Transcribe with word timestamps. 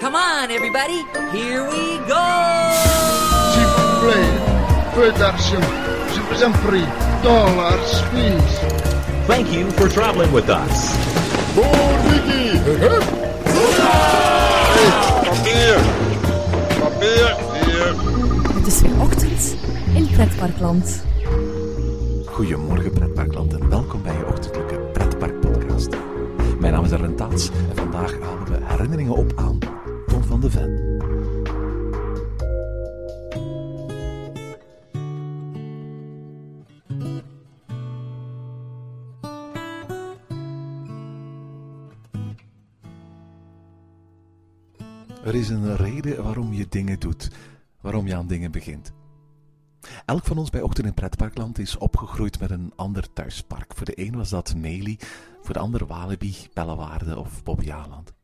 Come 0.00 0.14
on, 0.14 0.50
everybody, 0.50 1.04
here 1.30 1.62
we 1.68 1.98
go! 2.08 2.26
S'il 3.52 3.66
vous 3.66 4.00
plaît, 4.00 4.32
peu 4.94 5.12
d'argent. 5.18 5.60
Je 6.14 6.20
vous 6.22 6.42
en 6.42 6.52
prie. 6.52 6.86
Dollars, 7.22 8.02
please. 8.10 8.60
Thank 9.26 9.52
you 9.52 9.70
for 9.72 9.90
traveling 9.90 10.32
with 10.32 10.48
us. 10.48 10.96
Papier. 15.26 15.76
Papier. 16.80 17.36
Hier. 17.60 17.94
Het 18.54 18.66
is 18.66 18.80
weer 18.80 19.00
ochtend 19.00 19.56
in 19.94 20.08
Pretparkland. 20.10 21.04
Goedemorgen 22.24 22.92
pretparkland 22.92 23.52
en 23.52 23.68
welkom 23.68 24.02
bij 24.02 24.16
je 24.16 24.26
ochtendelijke 24.26 24.78
pretpark 24.92 25.40
podcast. 25.40 25.88
Mijn 26.58 26.72
naam 26.72 26.84
is 26.84 26.90
Ellen 26.90 27.16
Taats 27.16 27.50
en 27.70 27.76
vandaag 27.76 28.12
halen 28.20 28.44
we 28.44 28.58
herinneringen 28.62 29.14
op 29.14 29.32
aan 29.36 29.58
van 30.40 30.50
de 30.50 30.50
Ven. 30.50 30.88
Er 45.24 45.34
is 45.34 45.48
een 45.48 45.76
reden 45.76 46.22
waarom 46.22 46.52
je 46.52 46.66
dingen 46.68 47.00
doet, 47.00 47.30
waarom 47.80 48.06
je 48.06 48.16
aan 48.16 48.26
dingen 48.26 48.50
begint. 48.50 48.92
Elk 50.04 50.24
van 50.24 50.38
ons 50.38 50.50
bij 50.50 50.62
Ochtend 50.62 50.86
in 50.86 50.94
Pretparkland 50.94 51.58
is 51.58 51.78
opgegroeid 51.78 52.40
met 52.40 52.50
een 52.50 52.72
ander 52.76 53.12
thuispark. 53.12 53.74
Voor 53.74 53.86
de 53.86 54.00
een 54.00 54.16
was 54.16 54.28
dat 54.28 54.54
Meli, 54.54 54.98
voor 55.42 55.54
de 55.54 55.60
ander 55.60 55.86
Walibi, 55.86 56.34
Bellewaarde 56.52 57.18
of 57.18 57.42
Bobbejaanland. 57.42 58.19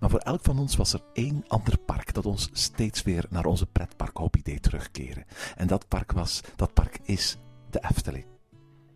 Maar 0.00 0.10
voor 0.10 0.18
elk 0.18 0.42
van 0.42 0.58
ons 0.58 0.76
was 0.76 0.92
er 0.92 1.02
één 1.12 1.44
ander 1.48 1.78
park 1.78 2.14
dat 2.14 2.26
ons 2.26 2.48
steeds 2.52 3.02
weer 3.02 3.24
naar 3.30 3.46
onze 3.46 3.66
pretparkhobby 3.66 4.42
deed 4.42 4.62
terugkeren. 4.62 5.24
En 5.56 5.66
dat 5.66 5.88
park 5.88 6.12
was, 6.12 6.40
dat 6.56 6.72
park 6.74 6.98
is 7.02 7.36
de 7.70 7.84
Efteling. 7.90 8.24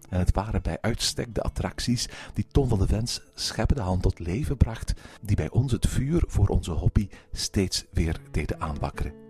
En 0.08 0.18
het 0.18 0.32
waren 0.32 0.62
bij 0.62 0.78
uitstek 0.80 1.34
de 1.34 1.42
attracties 1.42 2.08
die 2.34 2.46
Ton 2.46 2.68
van 2.68 2.78
de 2.78 2.86
Vens 2.86 3.20
scheppende 3.34 3.82
hand 3.82 4.02
tot 4.02 4.18
leven 4.18 4.56
bracht, 4.56 4.92
die 5.22 5.36
bij 5.36 5.50
ons 5.50 5.72
het 5.72 5.88
vuur 5.88 6.24
voor 6.26 6.48
onze 6.48 6.70
hobby 6.70 7.08
steeds 7.32 7.84
weer 7.92 8.20
deden 8.30 8.60
aanwakkeren. 8.60 9.22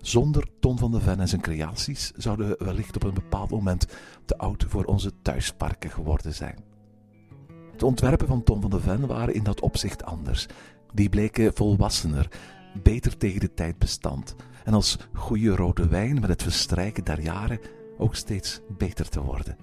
Zonder 0.00 0.46
Ton 0.60 0.78
van 0.78 0.90
de 0.90 1.00
Ven 1.00 1.20
en 1.20 1.28
zijn 1.28 1.40
creaties 1.40 2.10
zouden 2.16 2.48
we 2.48 2.64
wellicht 2.64 2.96
op 2.96 3.02
een 3.02 3.14
bepaald 3.14 3.50
moment 3.50 3.86
te 4.24 4.38
oud 4.38 4.64
voor 4.68 4.84
onze 4.84 5.12
thuisparken 5.22 5.90
geworden 5.90 6.34
zijn. 6.34 6.71
De 7.82 7.88
ontwerpen 7.88 8.26
van 8.26 8.42
Ton 8.42 8.60
van 8.60 8.70
de 8.70 8.80
Ven 8.80 9.06
waren 9.06 9.34
in 9.34 9.42
dat 9.42 9.60
opzicht 9.60 10.04
anders. 10.04 10.46
Die 10.92 11.08
bleken 11.08 11.54
volwassener, 11.54 12.28
beter 12.82 13.16
tegen 13.16 13.40
de 13.40 13.54
tijd 13.54 13.78
bestand 13.78 14.36
en 14.64 14.74
als 14.74 14.98
goede 15.12 15.56
rode 15.56 15.88
wijn 15.88 16.20
met 16.20 16.28
het 16.28 16.42
verstrijken 16.42 17.04
der 17.04 17.20
jaren 17.20 17.60
ook 17.98 18.14
steeds 18.14 18.60
beter 18.68 19.08
te 19.08 19.22
worden. 19.22 19.56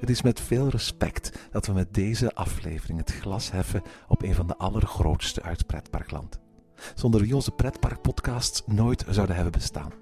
Het 0.00 0.10
is 0.10 0.22
met 0.22 0.40
veel 0.40 0.68
respect 0.68 1.48
dat 1.50 1.66
we 1.66 1.72
met 1.72 1.94
deze 1.94 2.34
aflevering 2.34 2.98
het 2.98 3.12
glas 3.12 3.50
heffen 3.50 3.82
op 4.08 4.22
een 4.22 4.34
van 4.34 4.46
de 4.46 4.56
allergrootste 4.56 5.42
uit 5.42 5.66
pretparkland 5.66 6.40
zonder 6.94 7.20
wie 7.20 7.34
onze 7.34 7.50
pretparkpodcasts 7.50 8.62
nooit 8.66 9.04
zouden 9.08 9.34
hebben 9.34 9.52
bestaan. 9.52 9.92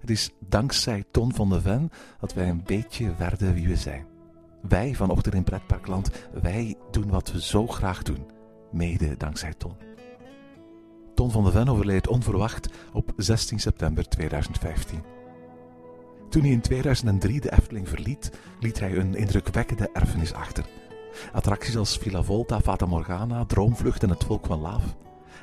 Het 0.00 0.10
is 0.10 0.30
dankzij 0.40 1.04
Ton 1.10 1.34
van 1.34 1.48
de 1.48 1.60
Ven 1.60 1.90
dat 2.20 2.34
wij 2.34 2.48
een 2.48 2.62
beetje 2.64 3.14
werden 3.14 3.54
wie 3.54 3.68
we 3.68 3.76
zijn. 3.76 4.17
Wij 4.60 4.94
van 4.94 5.10
Ochtend 5.10 5.34
in 5.34 5.44
Pretparkland, 5.44 6.10
wij 6.42 6.76
doen 6.90 7.10
wat 7.10 7.32
we 7.32 7.42
zo 7.42 7.66
graag 7.66 8.02
doen. 8.02 8.26
Mede 8.72 9.16
dankzij 9.16 9.54
Ton. 9.54 9.76
Ton 11.14 11.30
van 11.30 11.44
de 11.44 11.50
Ven 11.50 11.68
overleed 11.68 12.08
onverwacht 12.08 12.68
op 12.92 13.12
16 13.16 13.58
september 13.58 14.08
2015. 14.08 15.02
Toen 16.28 16.42
hij 16.42 16.50
in 16.50 16.60
2003 16.60 17.40
de 17.40 17.52
Efteling 17.52 17.88
verliet, 17.88 18.32
liet 18.60 18.80
hij 18.80 18.96
een 18.96 19.14
indrukwekkende 19.14 19.90
erfenis 19.92 20.32
achter. 20.32 20.66
Attracties 21.32 21.76
als 21.76 21.96
Villa 21.96 22.22
Volta, 22.22 22.60
Fata 22.60 22.86
Morgana, 22.86 23.44
Droomvlucht 23.44 24.02
en 24.02 24.10
het 24.10 24.24
Volk 24.24 24.46
van 24.46 24.60
Laaf 24.60 24.96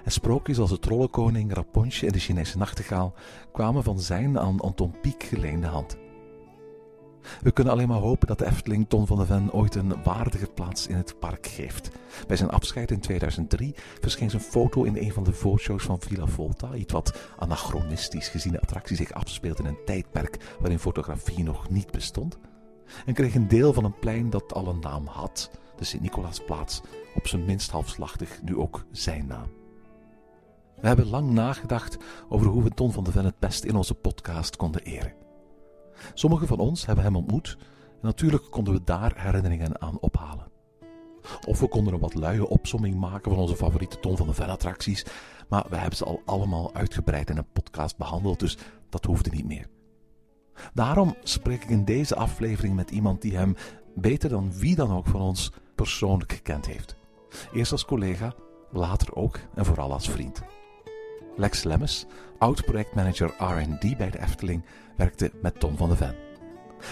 en 0.06 0.12
sprookjes 0.12 0.60
als 0.60 0.70
de 0.70 0.80
Trollenkoning, 0.80 1.54
Rapunzel 1.54 2.08
en 2.08 2.14
de 2.14 2.20
Chinese 2.20 2.58
nachtegaal 2.58 3.14
kwamen 3.52 3.84
van 3.84 4.00
zijn 4.00 4.40
aan 4.40 4.60
Anton 4.60 4.96
Pieck 5.02 5.24
geleende 5.24 5.68
hand. 5.68 5.98
We 7.42 7.52
kunnen 7.52 7.74
alleen 7.74 7.88
maar 7.88 8.00
hopen 8.00 8.28
dat 8.28 8.40
de 8.40 8.46
Efteling 8.46 8.90
Ton 8.90 9.08
van 9.08 9.18
de 9.18 9.26
Ven 9.26 9.52
ooit 9.52 9.76
een 9.76 10.04
waardige 10.04 10.48
plaats 10.48 10.88
in 10.88 10.96
het 10.96 11.20
park 11.20 11.48
geeft. 11.48 11.90
Bij 12.28 12.38
zijn 12.38 12.50
afscheid 12.50 12.92
in 12.92 13.00
2003 13.00 13.76
verscheen 14.00 14.30
zijn 14.30 14.42
foto 14.42 14.84
in 14.84 14.98
een 14.98 15.12
van 15.12 15.24
de 15.24 15.34
voorshows 15.34 15.84
van 15.84 16.00
Villa 16.00 16.26
Volta, 16.26 16.74
iets 16.74 16.94
wat 16.94 17.20
anachronistisch 17.38 18.28
gezien 18.28 18.52
de 18.52 18.62
attractie 18.62 18.96
zich 18.96 19.14
afspeelt 19.14 19.60
in 19.60 19.66
een 19.66 19.84
tijdperk 19.86 20.56
waarin 20.60 20.80
fotografie 20.80 21.44
nog 21.44 21.70
niet 21.70 21.92
bestond. 21.92 22.38
En 23.06 23.14
kreeg 23.14 23.36
een 23.36 23.48
deel 23.48 23.74
van 23.74 23.84
een 23.84 24.00
plein 24.00 24.30
dat 24.30 24.54
al 24.54 24.68
een 24.68 24.80
naam 24.80 25.08
had, 25.08 25.52
de 25.76 25.84
Sint-Nicolaasplaats, 25.84 26.82
op 27.16 27.28
zijn 27.28 27.46
minst 27.46 27.72
halfslachtig 27.72 28.42
nu 28.44 28.58
ook 28.58 28.86
zijn 28.92 29.26
naam. 29.28 29.50
We 30.82 30.88
hebben 30.88 31.08
lang 31.08 31.30
nagedacht 31.30 31.98
over 32.30 32.48
hoe 32.48 32.64
we 32.64 32.70
Ton 32.70 32.92
van 32.92 33.04
de 33.04 33.12
Ven 33.12 33.26
het 33.26 33.40
best 33.40 33.64
in 33.64 33.76
onze 33.76 33.94
podcast 33.94 34.56
konden 34.56 34.82
eren. 34.82 35.25
Sommigen 36.14 36.48
van 36.48 36.60
ons 36.60 36.86
hebben 36.86 37.04
hem 37.04 37.16
ontmoet 37.16 37.58
en 37.92 37.98
natuurlijk 38.02 38.52
konden 38.52 38.74
we 38.74 38.84
daar 38.84 39.14
herinneringen 39.16 39.82
aan 39.82 40.00
ophalen. 40.00 40.54
Of 41.48 41.60
we 41.60 41.68
konden 41.68 41.94
een 41.94 42.00
wat 42.00 42.14
luie 42.14 42.48
opsomming 42.48 42.96
maken 42.96 43.32
van 43.32 43.40
onze 43.40 43.56
favoriete 43.56 44.00
Ton 44.00 44.18
van 44.18 44.28
de 44.28 44.34
Ven 44.34 44.50
attracties, 44.50 45.06
maar 45.50 45.66
we 45.70 45.76
hebben 45.76 45.98
ze 45.98 46.06
al 46.06 46.22
allemaal 46.26 46.74
uitgebreid 46.74 47.30
in 47.30 47.38
een 47.38 47.52
podcast 47.54 47.98
behandeld, 47.98 48.40
dus 48.40 48.58
dat 48.90 49.06
hoefde 49.06 49.30
niet 49.30 49.46
meer. 49.46 49.68
Daarom 50.74 51.16
spreek 51.24 51.64
ik 51.64 51.70
in 51.70 51.86
deze 51.86 52.16
aflevering 52.16 52.76
met 52.76 52.92
iemand 52.92 53.22
die 53.22 53.38
hem 53.38 53.56
beter 53.96 54.30
dan 54.30 54.54
wie 54.54 54.76
dan 54.76 54.92
ook 54.92 55.08
van 55.08 55.22
ons 55.22 55.52
persoonlijk 55.76 56.32
gekend 56.32 56.66
heeft. 56.66 56.96
Eerst 57.54 57.72
als 57.72 57.86
collega, 57.86 58.34
later 58.72 59.16
ook 59.16 59.40
en 59.54 59.66
vooral 59.66 59.92
als 59.92 60.10
vriend. 60.10 60.42
Lex 61.36 61.64
Lemmes, 61.64 62.06
oud-projectmanager 62.38 63.34
R&D 63.38 63.98
bij 63.98 64.10
de 64.10 64.22
Efteling, 64.22 64.66
werkte 64.96 65.32
met 65.42 65.60
Tom 65.60 65.78
van 65.78 65.90
de 65.90 65.96
Ven. 65.96 66.16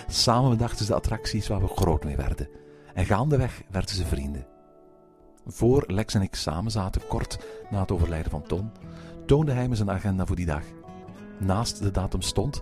Samen 0.08 0.50
bedachten 0.50 0.86
ze 0.86 0.91
de 0.91 0.97
attracties 0.97 1.47
waar 1.47 1.62
we 1.62 1.68
groot 1.68 2.03
mee 2.03 2.16
werden. 2.16 2.50
En 2.94 3.06
gaandeweg 3.06 3.62
werden 3.72 3.96
ze 3.96 4.06
vrienden. 4.06 4.47
Voor 5.46 5.84
Lex 5.88 6.13
en 6.13 6.22
ik 6.22 6.36
samen 6.36 6.72
zaten, 6.72 7.08
kort 7.08 7.38
na 7.69 7.80
het 7.80 7.92
overlijden 7.92 8.31
van 8.31 8.44
Tom, 8.44 8.72
toonde 9.25 9.52
hij 9.52 9.68
me 9.68 9.75
zijn 9.75 9.92
agenda 9.92 10.25
voor 10.25 10.36
die 10.36 10.46
dag. 10.46 10.63
Naast 11.40 11.84
de 11.84 11.92
datum 11.92 12.22
stond, 12.22 12.62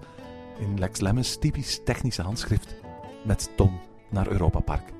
in 0.60 0.80
Lex 0.80 1.00
Lemmens 1.00 1.38
typisch 1.40 1.82
technische 1.84 2.22
handschrift, 2.22 2.76
met 3.24 3.50
Tom 3.56 3.80
naar 4.10 4.28
Europa 4.28 4.60
Park. 4.60 4.94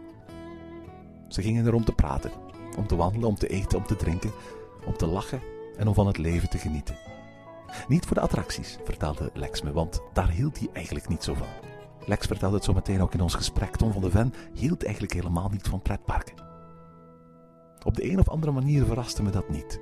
Ze 1.28 1.42
gingen 1.42 1.66
er 1.66 1.74
om 1.74 1.86
te 1.86 1.94
praten, 1.94 2.32
om 2.78 2.88
te 2.88 2.96
wandelen, 2.96 3.28
om 3.28 3.36
te 3.36 3.48
eten, 3.48 3.78
om 3.78 3.86
te 3.86 3.96
drinken, 3.96 4.32
om 4.86 4.98
te 4.98 5.08
lachen 5.08 5.42
en 5.78 5.88
om 5.88 5.94
van 5.94 6.08
het 6.08 6.18
leven 6.18 6.50
te 6.50 6.58
genieten. 6.58 7.11
Niet 7.88 8.06
voor 8.06 8.16
de 8.16 8.22
attracties, 8.22 8.78
vertelde 8.84 9.30
Lex 9.34 9.62
me, 9.62 9.72
want 9.72 10.02
daar 10.14 10.30
hield 10.30 10.60
hij 10.60 10.70
eigenlijk 10.74 11.08
niet 11.08 11.24
zo 11.24 11.34
van. 11.34 11.48
Lex 12.06 12.28
vertelde 12.28 12.56
het 12.56 12.66
zo 12.66 12.74
meteen 12.74 13.02
ook 13.02 13.14
in 13.14 13.22
ons 13.22 13.34
gesprek. 13.34 13.76
Tom 13.76 13.92
van 13.92 14.02
de 14.02 14.12
Ven 14.12 14.34
hield 14.54 14.84
eigenlijk 14.84 15.14
helemaal 15.14 15.50
niet 15.50 15.68
van 15.68 15.82
pretparken. 15.82 16.36
Op 17.86 17.96
de 17.96 18.12
een 18.12 18.20
of 18.20 18.30
andere 18.30 18.52
manier 18.52 18.86
verraste 18.86 19.24
me 19.24 19.30
dat 19.30 19.50
niet. 19.50 19.80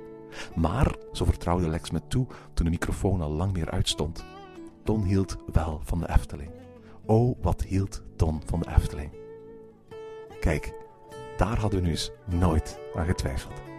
Maar, 0.54 0.94
zo 1.12 1.24
vertrouwde 1.24 1.68
Lex 1.68 1.90
me 1.90 2.00
toe 2.08 2.26
toen 2.54 2.64
de 2.64 2.70
microfoon 2.70 3.20
al 3.20 3.30
lang 3.30 3.52
meer 3.52 3.70
uitstond, 3.70 4.24
Ton 4.84 5.02
hield 5.02 5.36
wel 5.52 5.80
van 5.84 6.00
de 6.00 6.08
Efteling. 6.08 6.50
Oh, 7.04 7.42
wat 7.42 7.62
hield 7.62 8.02
Ton 8.16 8.42
van 8.44 8.60
de 8.60 8.68
Efteling. 8.76 9.10
Kijk, 10.40 10.74
daar 11.36 11.58
hadden 11.58 11.80
we 11.80 11.86
nu 11.86 11.92
eens 11.92 12.10
nooit 12.26 12.78
aan 12.94 13.06
getwijfeld. 13.06 13.69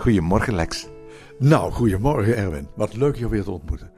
Goedemorgen, 0.00 0.54
Lex. 0.54 0.86
Nou, 1.38 1.72
goedemorgen 1.72 2.36
Erwin. 2.36 2.68
Wat 2.74 2.96
leuk 2.96 3.16
je 3.16 3.28
weer 3.28 3.42
te 3.42 3.50
ontmoeten. 3.50 3.90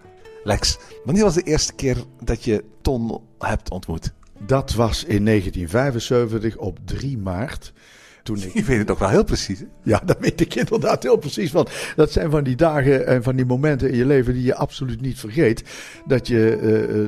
Lex, 0.44 0.78
wanneer 1.04 1.22
was 1.22 1.34
de 1.34 1.42
eerste 1.42 1.72
keer 1.74 1.96
dat 2.20 2.44
je 2.44 2.64
Ton 2.80 3.20
hebt 3.38 3.70
ontmoet? 3.70 4.12
Dat 4.46 4.72
was 4.74 5.04
in 5.04 5.24
1975 5.24 6.56
op 6.56 6.78
3 6.84 7.18
maart. 7.18 7.72
Toen 8.22 8.36
ik... 8.36 8.52
Je 8.52 8.62
weet 8.62 8.78
het 8.78 8.90
ook 8.90 8.98
wel 8.98 9.08
heel 9.08 9.24
precies. 9.24 9.58
Hè? 9.58 9.66
Ja, 9.82 10.02
dat 10.04 10.18
weet 10.18 10.40
ik 10.40 10.54
inderdaad 10.54 11.02
heel 11.02 11.16
precies. 11.16 11.52
Want 11.52 11.70
dat 11.96 12.12
zijn 12.12 12.30
van 12.30 12.44
die 12.44 12.56
dagen 12.56 13.06
en 13.06 13.22
van 13.22 13.36
die 13.36 13.44
momenten 13.44 13.90
in 13.90 13.96
je 13.96 14.06
leven 14.06 14.34
die 14.34 14.42
je 14.42 14.54
absoluut 14.54 15.00
niet 15.00 15.18
vergeet. 15.18 15.62
Dat 16.06 16.26
je 16.26 16.56
uh, 16.56 16.62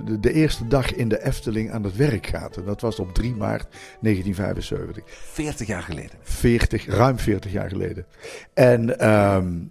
de, 0.07 0.21
de, 0.21 0.33
eerste 0.33 0.67
dag 0.67 0.95
in 0.95 1.09
de 1.09 1.25
Efteling 1.25 1.71
aan 1.71 1.85
het 1.85 1.97
werk 1.97 2.27
gaat. 2.27 2.57
En 2.57 2.65
dat 2.65 2.81
was 2.81 2.99
op 2.99 3.15
3 3.15 3.35
maart 3.35 3.67
1975. 4.01 5.03
40 5.07 5.67
jaar 5.67 5.83
geleden. 5.83 6.19
40, 6.23 6.87
ruim 6.87 7.19
40 7.19 7.53
jaar 7.53 7.69
geleden. 7.69 8.07
En 8.55 9.09
um, 9.11 9.71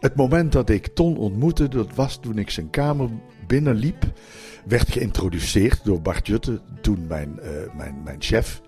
het 0.00 0.14
moment 0.14 0.52
dat 0.52 0.70
ik 0.70 0.86
Ton 0.86 1.16
ontmoette, 1.16 1.68
dat 1.68 1.94
was 1.94 2.20
toen 2.20 2.38
ik 2.38 2.50
zijn 2.50 2.70
kamer 2.70 3.08
binnenliep. 3.46 4.04
Werd 4.64 4.90
geïntroduceerd 4.90 5.84
door 5.84 6.02
Bart 6.02 6.26
Jutte, 6.26 6.60
toen 6.80 7.06
mijn, 7.06 7.38
uh, 7.42 7.48
mijn, 7.76 8.02
mijn 8.04 8.22
chef. 8.22 8.60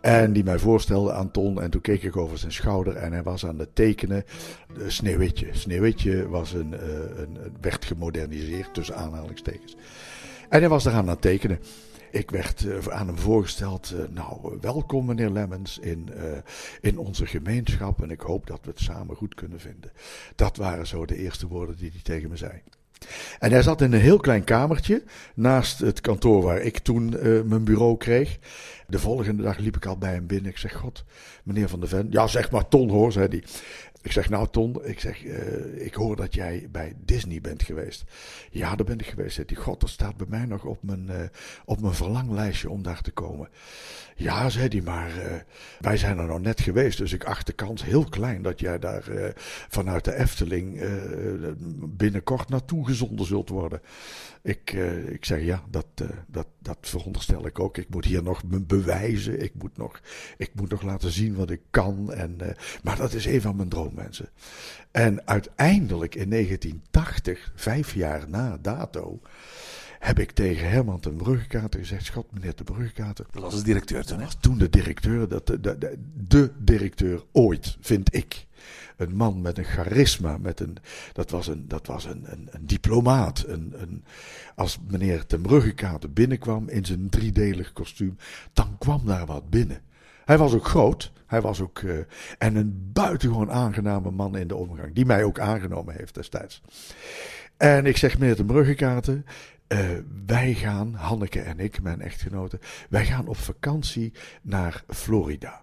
En 0.00 0.32
die 0.32 0.44
mij 0.44 0.58
voorstelde 0.58 1.12
aan 1.12 1.30
Ton. 1.30 1.62
En 1.62 1.70
toen 1.70 1.80
keek 1.80 2.02
ik 2.02 2.16
over 2.16 2.38
zijn 2.38 2.52
schouder 2.52 2.96
en 2.96 3.12
hij 3.12 3.22
was 3.22 3.46
aan 3.46 3.58
het 3.58 3.74
tekenen. 3.74 4.24
Sneeuwwitje. 4.86 5.48
Sneeuwwitje 5.52 6.28
was 6.28 6.52
een, 6.52 6.72
uh, 6.72 6.80
een, 7.16 7.38
werd 7.60 7.84
gemoderniseerd 7.84 8.74
tussen 8.74 8.96
aanhalingstekens. 8.96 9.76
En 10.48 10.60
hij 10.60 10.68
was 10.68 10.84
eraan 10.84 10.98
aan 10.98 11.08
het 11.08 11.20
tekenen. 11.20 11.58
Ik 12.10 12.30
werd 12.30 12.62
uh, 12.62 12.86
aan 12.86 13.06
hem 13.06 13.18
voorgesteld. 13.18 13.92
Uh, 13.94 14.14
nou, 14.14 14.58
welkom 14.60 15.06
meneer 15.06 15.30
Lemmens 15.30 15.78
in, 15.78 16.08
in 16.80 16.98
onze 16.98 17.26
gemeenschap. 17.26 18.02
En 18.02 18.10
ik 18.10 18.20
hoop 18.20 18.46
dat 18.46 18.60
we 18.62 18.70
het 18.70 18.80
samen 18.80 19.16
goed 19.16 19.34
kunnen 19.34 19.60
vinden. 19.60 19.92
Dat 20.34 20.56
waren 20.56 20.86
zo 20.86 21.06
de 21.06 21.16
eerste 21.16 21.46
woorden 21.46 21.76
die 21.76 21.90
hij 21.90 22.02
tegen 22.02 22.30
me 22.30 22.36
zei. 22.36 22.62
En 23.38 23.50
hij 23.50 23.62
zat 23.62 23.80
in 23.80 23.92
een 23.92 24.00
heel 24.00 24.18
klein 24.18 24.44
kamertje 24.44 25.02
naast 25.34 25.78
het 25.78 26.00
kantoor 26.00 26.42
waar 26.42 26.60
ik 26.60 26.78
toen 26.78 27.14
uh, 27.16 27.42
mijn 27.42 27.64
bureau 27.64 27.96
kreeg. 27.96 28.38
De 28.86 28.98
volgende 28.98 29.42
dag 29.42 29.58
liep 29.58 29.76
ik 29.76 29.86
al 29.86 29.98
bij 29.98 30.12
hem 30.12 30.26
binnen. 30.26 30.50
Ik 30.50 30.58
zeg: 30.58 30.74
God, 30.74 31.04
meneer 31.44 31.68
Van 31.68 31.80
der 31.80 31.88
Ven. 31.88 32.06
Ja, 32.10 32.26
zeg 32.26 32.50
maar 32.50 32.68
Ton 32.68 32.90
hoor, 32.90 33.12
zei 33.12 33.26
hij. 33.28 33.44
Ik 34.02 34.12
zeg, 34.12 34.28
nou 34.28 34.48
Ton, 34.50 34.84
ik 34.84 35.00
zeg, 35.00 35.24
uh, 35.24 35.84
ik 35.84 35.94
hoor 35.94 36.16
dat 36.16 36.34
jij 36.34 36.68
bij 36.70 36.94
Disney 37.04 37.40
bent 37.40 37.62
geweest. 37.62 38.04
Ja, 38.50 38.76
daar 38.76 38.86
ben 38.86 38.98
ik 38.98 39.06
geweest. 39.06 39.34
Zei 39.34 39.46
hij, 39.52 39.62
god, 39.62 39.80
dat 39.80 39.90
staat 39.90 40.16
bij 40.16 40.26
mij 40.28 40.44
nog 40.44 40.64
op 40.64 40.82
mijn, 40.82 41.06
uh, 41.10 41.16
op 41.64 41.80
mijn 41.80 41.94
verlanglijstje 41.94 42.70
om 42.70 42.82
daar 42.82 43.02
te 43.02 43.10
komen. 43.10 43.48
Ja, 44.16 44.48
zei 44.48 44.68
hij, 44.68 44.80
maar 44.80 45.16
uh, 45.16 45.24
wij 45.80 45.96
zijn 45.96 46.18
er 46.18 46.26
nou 46.26 46.40
net 46.40 46.60
geweest, 46.60 46.98
dus 46.98 47.12
ik 47.12 47.24
acht 47.24 47.46
de 47.46 47.52
kans 47.52 47.84
heel 47.84 48.04
klein 48.04 48.42
dat 48.42 48.60
jij 48.60 48.78
daar 48.78 49.04
vanuit 49.68 50.04
de 50.04 50.14
Efteling 50.14 50.82
binnenkort 51.96 52.48
naartoe 52.48 52.86
gezonden 52.86 53.26
zult 53.26 53.48
worden. 53.48 53.80
Ik, 54.42 54.72
ik 55.08 55.24
zeg 55.24 55.42
ja, 55.42 55.62
dat, 55.70 55.86
dat, 56.26 56.46
dat 56.58 56.78
veronderstel 56.80 57.46
ik 57.46 57.58
ook. 57.58 57.78
Ik 57.78 57.88
moet 57.88 58.04
hier 58.04 58.22
nog 58.22 58.44
me 58.44 58.60
bewijzen. 58.60 59.42
Ik 59.42 59.54
moet 59.54 59.76
nog, 59.76 60.00
ik 60.36 60.50
moet 60.54 60.70
nog 60.70 60.82
laten 60.82 61.10
zien 61.10 61.34
wat 61.34 61.50
ik 61.50 61.60
kan. 61.70 62.12
En, 62.12 62.38
maar 62.82 62.96
dat 62.96 63.12
is 63.12 63.26
een 63.26 63.40
van 63.40 63.56
mijn 63.56 63.68
droommensen. 63.90 64.28
En 64.90 65.26
uiteindelijk 65.26 66.14
in 66.14 66.30
1980, 66.30 67.52
vijf 67.54 67.94
jaar 67.94 68.28
na 68.28 68.58
dato, 68.60 69.20
heb 69.98 70.18
ik 70.18 70.30
tegen 70.30 70.70
Herman 70.70 71.00
ten 71.00 71.16
Bruggekater 71.16 71.80
gezegd: 71.80 72.04
Schat, 72.04 72.26
meneer 72.32 72.54
ten 72.54 72.64
Bruggekater. 72.64 73.26
Dat 73.30 73.42
was 73.42 73.56
de 73.56 73.62
directeur 73.62 74.04
toen, 74.04 74.18
hè? 74.18 74.24
was 74.24 74.36
toen 74.40 74.58
de 74.58 74.70
directeur, 74.70 75.28
dat, 75.28 75.46
de, 75.46 75.60
de, 75.60 75.78
de, 75.78 75.98
de 76.26 76.52
directeur 76.58 77.24
ooit, 77.32 77.76
vind 77.80 78.14
ik 78.14 78.46
een 78.96 79.16
man 79.16 79.40
met 79.40 79.58
een 79.58 79.64
charisma, 79.64 80.38
met 80.38 80.60
een, 80.60 80.76
dat 81.12 81.30
was 81.30 81.46
een, 81.46 81.68
dat 81.68 81.86
was 81.86 82.04
een, 82.04 82.32
een, 82.32 82.48
een 82.50 82.66
diplomaat. 82.66 83.44
Een, 83.46 83.74
een, 83.76 84.04
als 84.54 84.78
meneer 84.90 85.26
ten 85.26 85.40
Bruggekater 85.40 86.12
binnenkwam 86.12 86.68
in 86.68 86.84
zijn 86.84 87.08
driedelig 87.08 87.72
kostuum, 87.72 88.16
dan 88.52 88.78
kwam 88.78 89.06
daar 89.06 89.26
wat 89.26 89.50
binnen. 89.50 89.82
Hij 90.30 90.38
was 90.38 90.54
ook 90.54 90.66
groot, 90.66 91.12
hij 91.26 91.40
was 91.40 91.60
ook, 91.60 91.80
uh, 91.80 91.98
en 92.38 92.56
een 92.56 92.90
buitengewoon 92.92 93.50
aangename 93.50 94.10
man 94.10 94.36
in 94.36 94.48
de 94.48 94.56
omgang, 94.56 94.94
die 94.94 95.06
mij 95.06 95.24
ook 95.24 95.38
aangenomen 95.38 95.96
heeft 95.96 96.14
destijds. 96.14 96.62
En 97.56 97.86
ik 97.86 97.96
zeg 97.96 98.18
meneer 98.18 98.36
ten 98.36 98.46
Bruggekater, 98.46 99.22
uh, 99.68 99.78
wij 100.26 100.54
gaan, 100.54 100.94
Hanneke 100.94 101.40
en 101.40 101.58
ik, 101.58 101.82
mijn 101.82 102.00
echtgenote, 102.00 102.58
wij 102.88 103.06
gaan 103.06 103.26
op 103.26 103.36
vakantie 103.36 104.12
naar 104.42 104.84
Florida. 104.88 105.62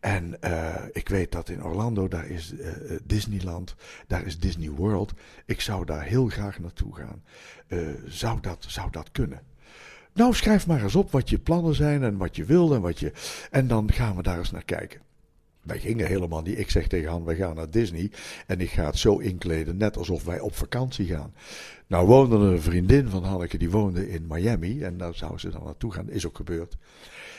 En 0.00 0.36
uh, 0.44 0.74
ik 0.92 1.08
weet 1.08 1.32
dat 1.32 1.48
in 1.48 1.64
Orlando, 1.64 2.08
daar 2.08 2.26
is 2.26 2.54
Disneyland, 3.02 3.74
daar 4.06 4.26
is 4.26 4.38
Disney 4.38 4.70
World. 4.70 5.12
Ik 5.46 5.60
zou 5.60 5.84
daar 5.84 6.02
heel 6.02 6.26
graag 6.26 6.58
naartoe 6.58 6.96
gaan. 6.96 7.22
Zou, 8.06 8.40
dat, 8.40 8.64
zou 8.68 8.90
dat 8.90 9.10
kunnen? 9.12 9.40
Nou, 10.12 10.34
schrijf 10.34 10.66
maar 10.66 10.82
eens 10.82 10.94
op 10.94 11.10
wat 11.10 11.30
je 11.30 11.38
plannen 11.38 11.74
zijn 11.74 12.02
en 12.02 12.16
wat 12.16 12.36
je 12.36 12.44
wil 12.44 12.74
en 12.74 12.80
wat 12.80 12.98
je. 12.98 13.12
En 13.50 13.66
dan 13.66 13.92
gaan 13.92 14.16
we 14.16 14.22
daar 14.22 14.38
eens 14.38 14.50
naar 14.50 14.64
kijken. 14.64 15.00
Wij 15.62 15.78
gingen 15.78 16.06
helemaal 16.06 16.42
niet. 16.42 16.58
Ik 16.58 16.70
zeg 16.70 16.86
tegen 16.86 17.10
Han, 17.10 17.24
wij 17.24 17.36
gaan 17.36 17.54
naar 17.54 17.70
Disney. 17.70 18.10
En 18.46 18.60
ik 18.60 18.70
ga 18.70 18.84
het 18.84 18.98
zo 18.98 19.18
inkleden, 19.18 19.76
net 19.76 19.96
alsof 19.96 20.24
wij 20.24 20.40
op 20.40 20.54
vakantie 20.54 21.06
gaan. 21.06 21.34
Nou 21.86 22.06
woonde 22.06 22.36
een 22.36 22.62
vriendin 22.62 23.08
van 23.08 23.24
Hanneke, 23.24 23.58
die 23.58 23.70
woonde 23.70 24.10
in 24.10 24.26
Miami. 24.28 24.82
En 24.82 24.96
daar 24.96 25.14
zou 25.14 25.38
ze 25.38 25.50
dan 25.50 25.64
naartoe 25.64 25.92
gaan. 25.92 26.10
Is 26.10 26.26
ook 26.26 26.36
gebeurd. 26.36 26.76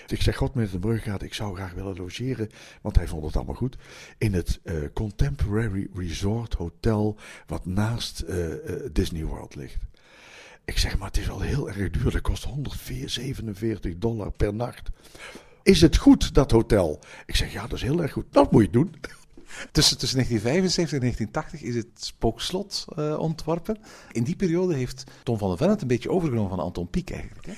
Ik 0.08 0.22
zeg, 0.22 0.36
God, 0.36 0.54
met 0.54 0.72
de 0.72 0.80
Bruggaard, 0.80 1.22
ik 1.22 1.34
zou 1.34 1.56
graag 1.56 1.74
willen 1.74 1.96
logeren, 1.96 2.50
want 2.82 2.96
hij 2.96 3.08
vond 3.08 3.26
het 3.26 3.36
allemaal 3.36 3.56
goed, 3.56 3.78
in 4.18 4.34
het 4.34 4.60
uh, 4.64 4.74
Contemporary 4.94 5.88
Resort 5.96 6.54
Hotel, 6.54 7.18
wat 7.48 7.66
naast 7.66 8.24
uh, 8.30 8.48
uh, 8.48 8.56
Disney 8.92 9.24
World 9.26 9.56
ligt. 9.56 9.78
Ik 10.66 10.78
zeg, 10.78 10.98
maar 10.98 11.08
het 11.08 11.18
is 11.18 11.28
wel 11.28 11.40
heel 11.40 11.70
erg 11.70 11.90
duur, 11.90 12.12
dat 12.12 12.22
kost 12.22 12.44
147 12.44 13.98
dollar 13.98 14.32
per 14.32 14.54
nacht. 14.54 14.90
Is 15.64 15.82
het 15.82 15.98
goed, 15.98 16.34
dat 16.34 16.52
hotel? 16.52 17.00
Ik 17.26 17.36
zeg, 17.36 17.54
ja, 17.54 17.62
dat 17.62 17.72
is 17.72 17.82
heel 17.82 18.02
erg 18.02 18.12
goed. 18.12 18.26
Dat 18.30 18.52
moet 18.52 18.64
je 18.64 18.70
doen. 18.70 18.96
Tussen, 19.72 19.98
tussen 19.98 20.18
1975 20.18 20.94
en 20.94 21.00
1980 21.00 21.62
is 21.62 21.76
het 21.76 22.06
Spookslot 22.06 22.86
uh, 22.98 23.20
ontworpen. 23.20 23.78
In 24.12 24.24
die 24.24 24.36
periode 24.36 24.76
heeft 24.76 25.04
Tom 25.24 25.38
van 25.38 25.50
der 25.50 25.58
Ven 25.58 25.70
het 25.70 25.82
een 25.82 25.88
beetje 25.88 26.10
overgenomen 26.10 26.50
van 26.50 26.60
Anton 26.60 26.90
Pieck 26.90 27.10
eigenlijk. 27.10 27.46
Hè? 27.46 27.54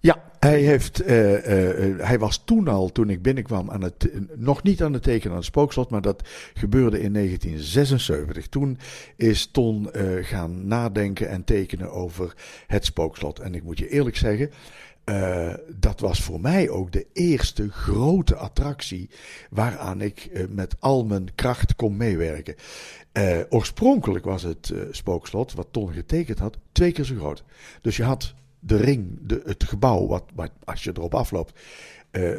Ja, 0.00 0.22
hij, 0.38 0.60
heeft, 0.60 1.08
uh, 1.08 1.32
uh, 1.32 1.98
hij 1.98 2.18
was 2.18 2.44
toen 2.44 2.68
al, 2.68 2.92
toen 2.92 3.10
ik 3.10 3.22
binnenkwam, 3.22 3.70
aan 3.70 3.82
het, 3.82 4.10
nog 4.34 4.62
niet 4.62 4.82
aan 4.82 4.92
het 4.92 5.02
tekenen 5.02 5.30
aan 5.30 5.36
het 5.36 5.46
spookslot, 5.46 5.90
maar 5.90 6.00
dat 6.00 6.28
gebeurde 6.54 7.00
in 7.00 7.12
1976. 7.12 8.48
Toen 8.48 8.78
is 9.16 9.46
Ton 9.46 9.88
gaan 10.20 10.66
nadenken 10.66 11.28
en 11.28 11.44
tekenen 11.44 11.92
over 11.92 12.34
het 12.66 12.84
spookslot. 12.84 13.38
En 13.38 13.54
ik 13.54 13.62
moet 13.62 13.78
je 13.78 13.88
eerlijk 13.88 14.16
zeggen, 14.16 14.50
dat 15.76 16.00
was 16.00 16.22
voor 16.22 16.40
mij 16.40 16.68
ook 16.68 16.92
de 16.92 17.06
eerste 17.12 17.70
grote 17.70 18.36
attractie 18.36 19.10
waaraan 19.50 20.00
ik 20.00 20.46
met 20.48 20.76
al 20.78 21.04
mijn 21.04 21.34
kracht 21.34 21.76
kon 21.76 21.96
meewerken. 21.96 22.54
Oorspronkelijk 23.48 24.24
was 24.24 24.42
het 24.42 24.72
spookslot, 24.90 25.52
wat 25.52 25.68
Ton 25.70 25.92
getekend 25.92 26.38
had, 26.38 26.58
twee 26.72 26.92
keer 26.92 27.04
zo 27.04 27.14
groot. 27.14 27.44
Dus 27.80 27.96
je 27.96 28.04
had 28.04 28.34
de 28.66 28.76
ring, 28.76 29.18
de, 29.22 29.42
het 29.44 29.64
gebouw, 29.64 30.06
wat, 30.06 30.24
wat, 30.34 30.50
als 30.64 30.84
je 30.84 30.90
erop 30.94 31.14
afloopt, 31.14 31.60
uh, 32.12 32.38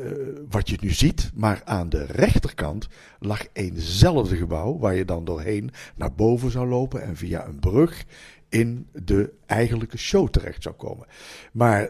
wat 0.49 0.69
je 0.69 0.77
nu 0.81 0.89
ziet. 0.89 1.31
Maar 1.33 1.61
aan 1.65 1.89
de 1.89 2.05
rechterkant 2.05 2.87
lag 3.19 3.45
eenzelfde 3.53 4.35
gebouw, 4.35 4.77
waar 4.77 4.95
je 4.95 5.05
dan 5.05 5.25
doorheen 5.25 5.71
naar 5.95 6.13
boven 6.13 6.51
zou 6.51 6.67
lopen 6.67 7.01
en 7.01 7.15
via 7.15 7.47
een 7.47 7.59
brug 7.59 8.05
in 8.49 8.87
de 8.93 9.33
eigenlijke 9.45 9.97
show 9.97 10.29
terecht 10.29 10.63
zou 10.63 10.75
komen. 10.75 11.07
Maar 11.51 11.89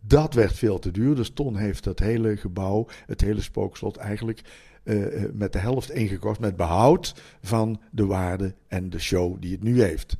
dat 0.00 0.34
werd 0.34 0.52
veel 0.52 0.78
te 0.78 0.90
duur, 0.90 1.14
dus 1.14 1.30
Ton 1.30 1.56
heeft 1.56 1.84
dat 1.84 1.98
hele 1.98 2.36
gebouw, 2.36 2.86
het 3.06 3.20
hele 3.20 3.40
spookslot 3.40 3.96
eigenlijk 3.96 4.40
uh, 4.84 5.24
met 5.32 5.52
de 5.52 5.58
helft 5.58 5.90
ingekocht, 5.90 6.40
met 6.40 6.56
behoud 6.56 7.14
van 7.40 7.80
de 7.90 8.06
waarde 8.06 8.54
en 8.68 8.90
de 8.90 8.98
show 8.98 9.36
die 9.40 9.52
het 9.52 9.62
nu 9.62 9.82
heeft. 9.82 10.16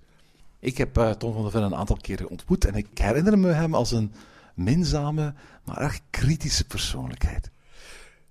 Ik 0.67 0.79
heb 0.79 0.99
uh, 0.99 1.11
Tom 1.11 1.33
van 1.33 1.43
der 1.43 1.51
Ven 1.51 1.63
een 1.63 1.75
aantal 1.75 1.97
keren 1.97 2.29
ontmoet 2.29 2.65
en 2.65 2.75
ik 2.75 2.87
herinner 2.95 3.39
me 3.39 3.49
hem 3.49 3.75
als 3.75 3.93
een 3.93 4.13
minzame, 4.55 5.35
maar 5.65 5.81
erg 5.81 6.01
kritische 6.11 6.67
persoonlijkheid. 6.67 7.51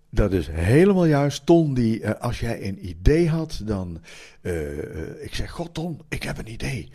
Dat 0.10 0.32
is 0.32 0.48
helemaal 0.48 1.06
juist. 1.06 1.46
Ton, 1.46 1.74
die, 1.74 2.02
uh, 2.02 2.12
als 2.20 2.40
jij 2.40 2.68
een 2.68 2.88
idee 2.88 3.30
had, 3.30 3.62
dan. 3.64 4.02
Uh, 4.42 5.24
ik 5.24 5.36
zeg: 5.36 5.52
God, 5.52 5.74
Ton, 5.74 6.02
ik 6.10 6.24
heb 6.24 6.38
een 6.38 6.52
idee. 6.52 6.92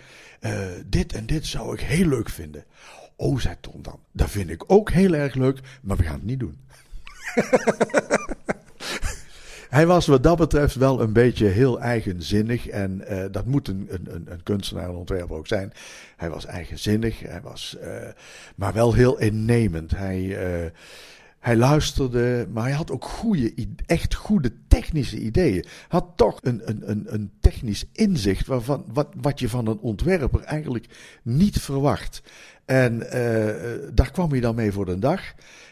dit 0.87 1.13
en 1.13 1.27
dit 1.27 1.47
zou 1.47 1.75
ik 1.75 1.81
heel 1.81 2.07
leuk 2.07 2.29
vinden. 2.29 2.65
Oh, 3.17 3.39
zei 3.39 3.57
Ton 3.61 3.83
dan. 3.83 4.01
Dat 4.13 4.31
vind 4.31 4.51
ik 4.51 4.65
ook 4.67 4.91
heel 4.91 5.15
erg 5.15 5.35
leuk, 5.35 5.61
maar 5.83 5.97
we 5.97 6.03
gaan 6.03 6.15
het 6.15 6.25
niet 6.25 6.41
doen. 6.41 6.59
Hij 9.71 9.87
was 9.87 10.07
wat 10.07 10.23
dat 10.23 10.39
betreft 10.39 10.75
wel 10.75 11.01
een 11.01 11.13
beetje 11.13 11.47
heel 11.47 11.81
eigenzinnig. 11.81 12.69
En 12.69 13.03
uh, 13.11 13.25
dat 13.31 13.47
moet 13.47 13.69
een, 13.69 13.89
een, 13.91 14.27
een 14.31 14.43
kunstenaar 14.43 14.89
en 14.89 14.95
ontwerper 14.95 15.37
ook 15.37 15.47
zijn. 15.47 15.73
Hij 16.17 16.31
was 16.31 16.47
eigenzinnig, 16.47 17.21
hij 17.21 17.41
was, 17.41 17.77
uh, 17.83 18.09
maar 18.57 18.73
wel 18.73 18.95
heel 18.95 19.19
innemend. 19.19 19.91
Hij, 19.91 20.21
uh, 20.21 20.71
hij 21.39 21.57
luisterde, 21.57 22.47
maar 22.53 22.63
hij 22.63 22.73
had 22.73 22.91
ook 22.91 23.05
goede, 23.05 23.67
echt 23.87 24.15
goede 24.15 24.53
technische 24.69 25.19
ideeën. 25.19 25.65
Had 25.89 26.07
toch 26.17 26.39
een, 26.43 26.63
een, 26.65 26.91
een, 26.91 27.15
een 27.15 27.31
technisch 27.41 27.85
inzicht 27.93 28.47
waarvan, 28.47 28.85
wat, 28.93 29.09
wat 29.21 29.41
je 29.41 29.49
van 29.49 29.67
een 29.67 29.79
ontwerper 29.79 30.41
eigenlijk 30.41 30.87
niet 31.23 31.61
verwacht. 31.61 32.23
En 32.65 32.99
daar 33.95 34.11
kwam 34.11 34.31
hij 34.31 34.41
dan 34.41 34.55
mee 34.55 34.73
voor 34.73 34.87
de 34.87 34.99
dag. 34.99 35.21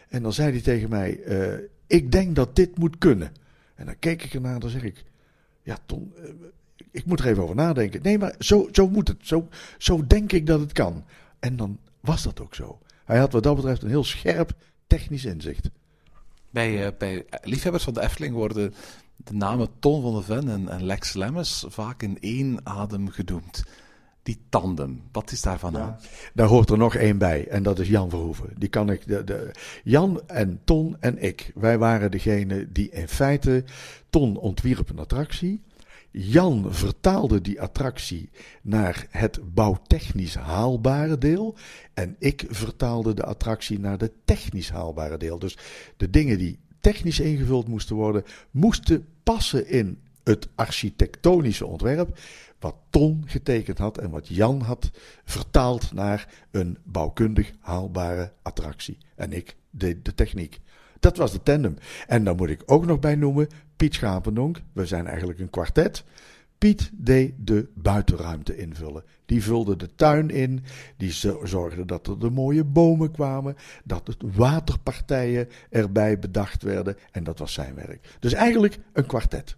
En 0.09 0.23
dan 0.23 0.33
zei 0.33 0.51
hij 0.51 0.61
tegen 0.61 0.89
mij: 0.89 1.19
Ik 1.87 2.11
denk 2.11 2.35
dat 2.35 2.55
dit 2.55 2.77
moet 2.77 2.97
kunnen. 2.97 3.31
En 3.79 3.85
dan 3.85 3.99
keek 3.99 4.23
ik 4.23 4.33
ernaar 4.33 4.53
en 4.53 4.59
dan 4.59 4.69
zeg 4.69 4.83
ik: 4.83 5.05
Ja, 5.63 5.77
Ton, 5.85 6.13
uh, 6.17 6.29
ik 6.91 7.05
moet 7.05 7.19
er 7.19 7.27
even 7.27 7.43
over 7.43 7.55
nadenken. 7.55 8.01
Nee, 8.01 8.17
maar 8.17 8.35
zo, 8.39 8.67
zo 8.71 8.89
moet 8.89 9.07
het. 9.07 9.17
Zo, 9.21 9.47
zo 9.77 10.07
denk 10.07 10.31
ik 10.31 10.45
dat 10.45 10.59
het 10.59 10.71
kan. 10.71 11.05
En 11.39 11.55
dan 11.55 11.79
was 11.99 12.23
dat 12.23 12.39
ook 12.39 12.55
zo. 12.55 12.79
Hij 13.05 13.17
had 13.17 13.31
wat 13.31 13.43
dat 13.43 13.55
betreft 13.55 13.81
een 13.81 13.89
heel 13.89 14.03
scherp 14.03 14.51
technisch 14.87 15.25
inzicht. 15.25 15.69
Bij, 16.49 16.85
uh, 16.85 16.87
bij 16.97 17.25
liefhebbers 17.41 17.83
van 17.83 17.93
de 17.93 18.01
Efteling 18.01 18.33
worden 18.33 18.73
de 19.15 19.33
namen 19.33 19.67
Ton 19.79 20.01
van 20.01 20.13
der 20.13 20.23
Ven 20.23 20.69
en, 20.69 20.83
Lex 20.83 21.13
Lemmens 21.13 21.65
vaak 21.67 22.03
in 22.03 22.17
één 22.19 22.59
adem 22.63 23.09
genoemd. 23.09 23.63
Die 24.29 24.39
tandem, 24.49 25.01
wat 25.11 25.31
is 25.31 25.41
daarvan 25.41 25.77
aan? 25.77 25.97
Daar 26.33 26.47
hoort 26.47 26.69
er 26.69 26.77
nog 26.77 26.95
één 26.95 27.17
bij 27.17 27.47
en 27.47 27.63
dat 27.63 27.79
is 27.79 27.87
Jan 27.87 28.09
Verhoeven. 28.09 28.49
Die 28.57 28.69
kan 28.69 28.89
ik, 28.89 29.07
de, 29.07 29.23
de, 29.23 29.51
Jan 29.83 30.21
en 30.27 30.59
Ton 30.63 30.97
en 30.99 31.23
ik, 31.23 31.51
wij 31.55 31.77
waren 31.77 32.11
degene 32.11 32.71
die 32.71 32.89
in 32.89 33.07
feite, 33.07 33.63
Ton 34.09 34.37
ontwierp 34.37 34.89
een 34.89 34.99
attractie. 34.99 35.61
Jan 36.11 36.65
vertaalde 36.69 37.41
die 37.41 37.61
attractie 37.61 38.29
naar 38.61 39.07
het 39.09 39.39
bouwtechnisch 39.53 40.35
haalbare 40.35 41.17
deel. 41.17 41.55
En 41.93 42.15
ik 42.19 42.45
vertaalde 42.49 43.13
de 43.13 43.23
attractie 43.23 43.79
naar 43.79 43.97
de 43.97 44.11
technisch 44.25 44.69
haalbare 44.69 45.17
deel. 45.17 45.39
Dus 45.39 45.57
de 45.97 46.09
dingen 46.09 46.37
die 46.37 46.59
technisch 46.79 47.19
ingevuld 47.19 47.67
moesten 47.67 47.95
worden, 47.95 48.23
moesten 48.51 49.05
passen 49.23 49.67
in 49.67 49.99
het 50.29 50.47
architectonische 50.55 51.65
ontwerp. 51.65 52.17
Wat 52.59 52.75
Ton 52.89 53.23
getekend 53.25 53.77
had 53.77 53.97
en 53.97 54.09
wat 54.09 54.27
Jan 54.27 54.61
had 54.61 54.89
vertaald 55.23 55.93
naar 55.93 56.27
een 56.51 56.77
bouwkundig 56.83 57.51
haalbare 57.59 58.33
attractie. 58.41 58.97
En 59.15 59.33
ik 59.33 59.55
deed 59.69 60.05
de 60.05 60.13
techniek. 60.13 60.59
Dat 60.99 61.17
was 61.17 61.31
de 61.31 61.43
tandem. 61.43 61.77
En 62.07 62.23
dan 62.23 62.35
moet 62.35 62.49
ik 62.49 62.63
ook 62.65 62.85
nog 62.85 62.99
bij 62.99 63.15
noemen 63.15 63.47
Piet 63.75 63.93
Schapendonk. 63.93 64.61
We 64.73 64.85
zijn 64.85 65.07
eigenlijk 65.07 65.39
een 65.39 65.49
kwartet. 65.49 66.03
Piet 66.57 66.89
deed 66.93 67.33
de 67.37 67.69
buitenruimte 67.73 68.57
invullen. 68.57 69.03
Die 69.25 69.43
vulde 69.43 69.75
de 69.75 69.95
tuin 69.95 70.29
in. 70.29 70.63
Die 70.97 71.11
zorgde 71.43 71.85
dat 71.85 72.07
er 72.07 72.19
de 72.19 72.29
mooie 72.29 72.63
bomen 72.63 73.11
kwamen. 73.11 73.55
Dat 73.83 74.05
de 74.05 74.15
waterpartijen 74.19 75.47
erbij 75.69 76.19
bedacht 76.19 76.63
werden. 76.63 76.97
En 77.11 77.23
dat 77.23 77.39
was 77.39 77.53
zijn 77.53 77.75
werk. 77.75 78.17
Dus 78.19 78.33
eigenlijk 78.33 78.77
een 78.93 79.05
kwartet. 79.05 79.57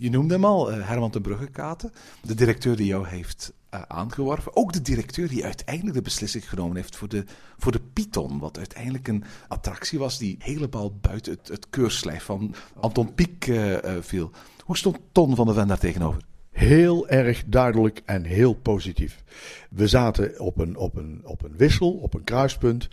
Je 0.00 0.10
noemde 0.10 0.34
hem 0.34 0.44
al, 0.44 0.72
eh, 0.72 0.88
Herman 0.88 1.10
ten 1.10 1.22
Bruggekaten. 1.22 1.92
De 2.22 2.34
directeur 2.34 2.76
die 2.76 2.86
jou 2.86 3.08
heeft 3.08 3.52
uh, 3.74 3.82
aangeworven. 3.82 4.56
Ook 4.56 4.72
de 4.72 4.82
directeur 4.82 5.28
die 5.28 5.44
uiteindelijk 5.44 5.96
de 5.96 6.02
beslissing 6.02 6.48
genomen 6.48 6.76
heeft 6.76 6.96
voor 6.96 7.08
de, 7.08 7.24
voor 7.58 7.72
de 7.72 7.80
Python. 7.92 8.38
Wat 8.38 8.58
uiteindelijk 8.58 9.08
een 9.08 9.24
attractie 9.48 9.98
was 9.98 10.18
die 10.18 10.36
helemaal 10.38 10.94
buiten 11.00 11.32
het, 11.32 11.48
het 11.48 11.70
keurslijf 11.70 12.24
van 12.24 12.54
Anton 12.80 13.14
Pieck 13.14 13.46
uh, 13.46 13.76
viel. 14.00 14.30
Hoe 14.64 14.76
stond 14.76 14.98
Ton 15.12 15.36
van 15.36 15.46
de 15.46 15.52
Ven 15.52 15.68
daar 15.68 15.78
tegenover? 15.78 16.22
Heel 16.50 17.08
erg 17.08 17.44
duidelijk 17.46 18.02
en 18.04 18.24
heel 18.24 18.54
positief. 18.54 19.22
We 19.70 19.88
zaten 19.88 20.40
op 20.40 20.58
een, 20.58 20.76
op 20.76 20.96
een, 20.96 21.20
op 21.24 21.42
een 21.42 21.56
wissel, 21.56 21.92
op 21.92 22.14
een 22.14 22.24
kruispunt. 22.24 22.88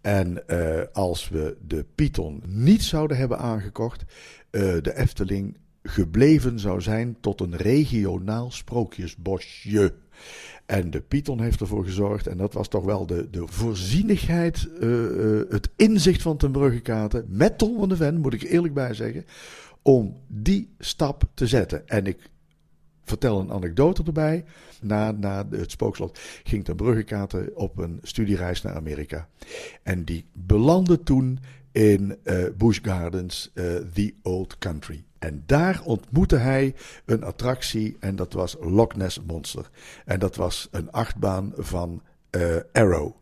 En 0.00 0.46
als 0.92 1.28
we 1.28 1.56
de 1.66 1.84
Python 1.94 2.42
niet 2.46 2.82
zouden 2.82 3.16
hebben 3.16 3.38
aangekocht, 3.38 4.04
de 4.50 4.92
Efteling 4.94 5.56
gebleven 5.82 6.58
zou 6.58 6.80
zijn 6.80 7.16
tot 7.20 7.40
een 7.40 7.56
regionaal 7.56 8.50
sprookjesbosje. 8.50 9.94
En 10.66 10.90
de 10.90 11.00
Python 11.00 11.40
heeft 11.40 11.60
ervoor 11.60 11.84
gezorgd, 11.84 12.26
en 12.26 12.36
dat 12.36 12.52
was 12.52 12.68
toch 12.68 12.84
wel 12.84 13.06
de, 13.06 13.30
de 13.30 13.42
voorzienigheid, 13.46 14.68
uh, 14.80 14.88
uh, 14.88 15.40
het 15.48 15.70
inzicht 15.76 16.22
van 16.22 16.36
ten 16.36 16.52
Bruggekaten, 16.52 17.24
met 17.28 17.58
Tom 17.58 17.78
van 17.78 17.88
de 17.88 17.96
Ven, 17.96 18.20
moet 18.20 18.32
ik 18.32 18.42
eerlijk 18.42 18.74
bij 18.74 18.94
zeggen, 18.94 19.24
om 19.82 20.16
die 20.26 20.68
stap 20.78 21.24
te 21.34 21.46
zetten. 21.46 21.88
En 21.88 22.06
ik 22.06 22.30
vertel 23.04 23.40
een 23.40 23.52
anekdote 23.52 24.02
erbij. 24.06 24.44
Na, 24.80 25.10
na 25.10 25.46
het 25.50 25.70
spookslot 25.70 26.18
ging 26.44 26.64
ten 26.64 26.76
Bruggekaten 26.76 27.56
op 27.56 27.78
een 27.78 27.98
studiereis 28.02 28.62
naar 28.62 28.74
Amerika. 28.74 29.28
En 29.82 30.04
die 30.04 30.24
belandde 30.32 31.02
toen 31.02 31.38
in 31.72 32.16
uh, 32.24 32.44
Busch 32.56 32.80
Gardens, 32.82 33.50
The 33.94 34.14
Old 34.22 34.58
Country. 34.58 35.04
En 35.20 35.42
daar 35.46 35.80
ontmoette 35.84 36.36
hij 36.36 36.74
een 37.04 37.22
attractie 37.22 37.96
en 38.00 38.16
dat 38.16 38.32
was 38.32 38.56
Loch 38.60 38.96
Ness 38.96 39.20
Monster. 39.26 39.70
En 40.04 40.18
dat 40.18 40.36
was 40.36 40.68
een 40.70 40.90
achtbaan 40.90 41.52
van 41.56 42.02
uh, 42.30 42.56
Arrow. 42.72 43.14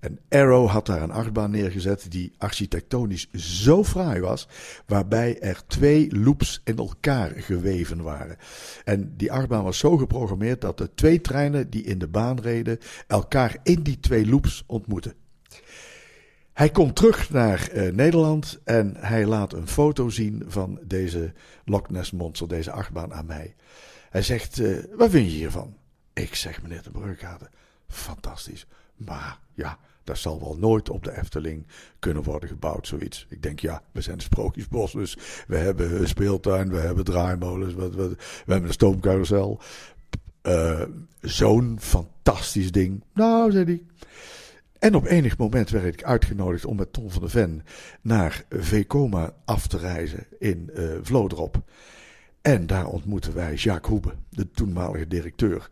En 0.00 0.18
Arrow 0.28 0.68
had 0.68 0.86
daar 0.86 1.02
een 1.02 1.10
achtbaan 1.10 1.50
neergezet 1.50 2.06
die 2.08 2.32
architectonisch 2.38 3.30
zo 3.32 3.84
fraai 3.84 4.20
was, 4.20 4.48
waarbij 4.86 5.40
er 5.40 5.62
twee 5.66 6.16
loops 6.16 6.60
in 6.64 6.76
elkaar 6.76 7.30
geweven 7.36 8.02
waren. 8.02 8.36
En 8.84 9.14
die 9.16 9.32
achtbaan 9.32 9.64
was 9.64 9.78
zo 9.78 9.96
geprogrammeerd 9.96 10.60
dat 10.60 10.78
de 10.78 10.94
twee 10.94 11.20
treinen 11.20 11.70
die 11.70 11.82
in 11.82 11.98
de 11.98 12.08
baan 12.08 12.40
reden 12.40 12.78
elkaar 13.06 13.56
in 13.62 13.82
die 13.82 14.00
twee 14.00 14.26
loops 14.26 14.64
ontmoetten. 14.66 15.14
Hij 16.54 16.70
komt 16.70 16.96
terug 16.96 17.30
naar 17.30 17.70
uh, 17.74 17.92
Nederland 17.92 18.60
en 18.64 18.96
hij 18.96 19.26
laat 19.26 19.52
een 19.52 19.68
foto 19.68 20.08
zien 20.08 20.42
van 20.46 20.78
deze 20.82 21.32
Loch 21.64 21.90
Ness 21.90 22.10
Monster, 22.10 22.48
deze 22.48 22.70
achtbaan 22.70 23.14
aan 23.14 23.26
mij. 23.26 23.54
Hij 24.10 24.22
zegt, 24.22 24.58
uh, 24.58 24.84
wat 24.96 25.10
vind 25.10 25.30
je 25.30 25.36
hiervan? 25.36 25.76
Ik 26.12 26.34
zeg, 26.34 26.62
meneer 26.62 26.82
de 26.82 26.90
Brugade, 26.90 27.50
fantastisch. 27.88 28.66
Maar 28.96 29.38
ja, 29.54 29.78
dat 30.04 30.18
zal 30.18 30.40
wel 30.40 30.56
nooit 30.58 30.90
op 30.90 31.04
de 31.04 31.16
Efteling 31.18 31.66
kunnen 31.98 32.22
worden 32.22 32.48
gebouwd, 32.48 32.86
zoiets. 32.86 33.26
Ik 33.28 33.42
denk, 33.42 33.60
ja, 33.60 33.82
we 33.92 34.00
zijn 34.00 34.16
een 34.16 34.22
sprookjesbos, 34.22 34.92
dus 34.92 35.16
we 35.46 35.56
hebben 35.56 36.00
een 36.00 36.08
speeltuin, 36.08 36.70
we 36.70 36.78
hebben 36.78 37.04
draaimolens, 37.04 37.74
we, 37.74 37.90
we, 37.90 38.08
we 38.08 38.16
hebben 38.46 38.68
een 38.68 38.72
stoomcarousel. 38.72 39.60
Uh, 40.42 40.82
Zo'n 41.20 41.76
fantastisch 41.80 42.72
ding. 42.72 43.04
Nou, 43.12 43.50
zei 43.50 43.64
hij. 43.64 43.82
En 44.84 44.94
op 44.94 45.06
enig 45.06 45.38
moment 45.38 45.70
werd 45.70 45.84
ik 45.84 46.04
uitgenodigd 46.04 46.64
om 46.64 46.76
met 46.76 46.92
Tom 46.92 47.10
van 47.10 47.20
der 47.20 47.30
Ven 47.30 47.62
naar 48.00 48.44
Vekoma 48.48 49.34
af 49.44 49.66
te 49.66 49.78
reizen 49.78 50.26
in 50.38 50.70
uh, 50.74 50.94
Vlodrop. 51.02 51.62
En 52.42 52.66
daar 52.66 52.86
ontmoetten 52.86 53.34
wij 53.34 53.54
Jacques 53.54 53.90
Hoebe, 53.90 54.14
de 54.30 54.50
toenmalige 54.50 55.08
directeur. 55.08 55.70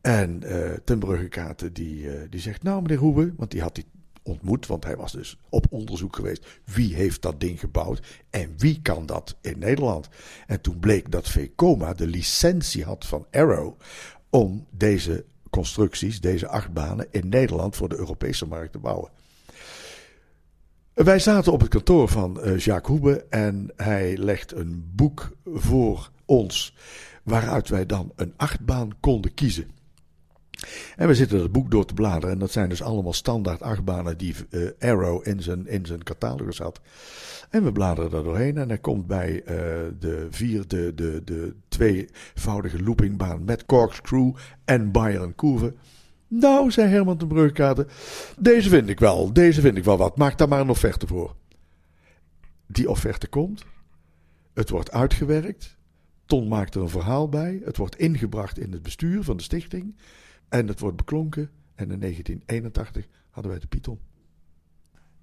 En 0.00 0.42
uh, 0.44 0.72
ten 0.84 1.72
die, 1.72 2.04
uh, 2.04 2.12
die 2.30 2.40
zegt, 2.40 2.62
nou 2.62 2.82
meneer 2.82 2.98
Hoebe, 2.98 3.32
want 3.36 3.50
die 3.50 3.60
had 3.60 3.76
hij 3.76 3.84
ontmoet, 4.22 4.66
want 4.66 4.84
hij 4.84 4.96
was 4.96 5.12
dus 5.12 5.38
op 5.48 5.66
onderzoek 5.70 6.16
geweest. 6.16 6.46
Wie 6.64 6.94
heeft 6.94 7.22
dat 7.22 7.40
ding 7.40 7.60
gebouwd 7.60 8.20
en 8.30 8.54
wie 8.56 8.82
kan 8.82 9.06
dat 9.06 9.36
in 9.40 9.58
Nederland? 9.58 10.08
En 10.46 10.60
toen 10.60 10.78
bleek 10.78 11.10
dat 11.10 11.28
Vekoma 11.28 11.94
de 11.94 12.06
licentie 12.06 12.84
had 12.84 13.06
van 13.06 13.26
Arrow 13.30 13.78
om 14.30 14.66
deze 14.70 15.24
constructies, 15.50 16.20
deze 16.20 16.48
achtbanen, 16.48 17.06
in 17.10 17.28
Nederland 17.28 17.76
voor 17.76 17.88
de 17.88 17.98
Europese 17.98 18.46
markt 18.46 18.72
te 18.72 18.78
bouwen. 18.78 19.10
Wij 20.94 21.18
zaten 21.18 21.52
op 21.52 21.60
het 21.60 21.68
kantoor 21.68 22.08
van 22.08 22.38
uh, 22.44 22.58
Jacques 22.58 22.96
Hoebe 22.96 23.24
en 23.30 23.72
hij 23.76 24.16
legt 24.16 24.52
een 24.52 24.90
boek 24.94 25.30
voor 25.44 26.10
ons 26.24 26.74
waaruit 27.22 27.68
wij 27.68 27.86
dan 27.86 28.12
een 28.16 28.34
achtbaan 28.36 28.90
konden 29.00 29.34
kiezen. 29.34 29.79
En 30.96 31.08
we 31.08 31.14
zitten 31.14 31.38
dat 31.38 31.52
boek 31.52 31.70
door 31.70 31.84
te 31.84 31.94
bladeren 31.94 32.30
en 32.30 32.38
dat 32.38 32.50
zijn 32.50 32.68
dus 32.68 32.82
allemaal 32.82 33.12
standaard 33.12 33.62
achtbanen 33.62 34.18
die 34.18 34.34
uh, 34.50 34.70
Arrow 34.78 35.26
in 35.26 35.42
zijn, 35.42 35.66
in 35.66 35.86
zijn 35.86 36.02
catalogus 36.02 36.58
had. 36.58 36.80
En 37.50 37.64
we 37.64 37.72
bladeren 37.72 38.12
er 38.12 38.24
doorheen 38.24 38.58
en 38.58 38.68
hij 38.68 38.78
komt 38.78 39.06
bij 39.06 39.34
uh, 39.34 39.44
de 39.98 40.26
vierde, 40.30 40.94
de, 40.94 41.22
de 41.24 41.54
tweevoudige 41.68 42.82
loopingbaan 42.82 43.44
met 43.44 43.66
corkscrew 43.66 44.34
en 44.64 44.92
Byron 44.92 45.34
Couve. 45.34 45.74
Nou, 46.28 46.70
zei 46.70 46.88
Herman 46.88 47.18
de 47.18 47.26
Breukade, 47.26 47.86
deze 48.38 48.68
vind 48.68 48.88
ik 48.88 49.00
wel, 49.00 49.32
deze 49.32 49.60
vind 49.60 49.76
ik 49.76 49.84
wel 49.84 49.96
wat. 49.96 50.16
Maak 50.16 50.38
daar 50.38 50.48
maar 50.48 50.60
een 50.60 50.70
offerte 50.70 51.06
voor. 51.06 51.34
Die 52.66 52.90
offerte 52.90 53.28
komt. 53.28 53.64
Het 54.54 54.70
wordt 54.70 54.90
uitgewerkt. 54.90 55.76
Ton 56.26 56.48
maakt 56.48 56.74
er 56.74 56.80
een 56.80 56.88
verhaal 56.88 57.28
bij. 57.28 57.60
Het 57.64 57.76
wordt 57.76 57.98
ingebracht 57.98 58.58
in 58.58 58.72
het 58.72 58.82
bestuur 58.82 59.22
van 59.22 59.36
de 59.36 59.42
stichting. 59.42 59.94
En 60.50 60.68
het 60.68 60.80
wordt 60.80 60.96
beklonken. 60.96 61.50
En 61.74 61.90
in 61.90 62.00
1981 62.00 63.06
hadden 63.30 63.50
wij 63.50 63.60
de 63.60 63.66
Python. 63.66 63.98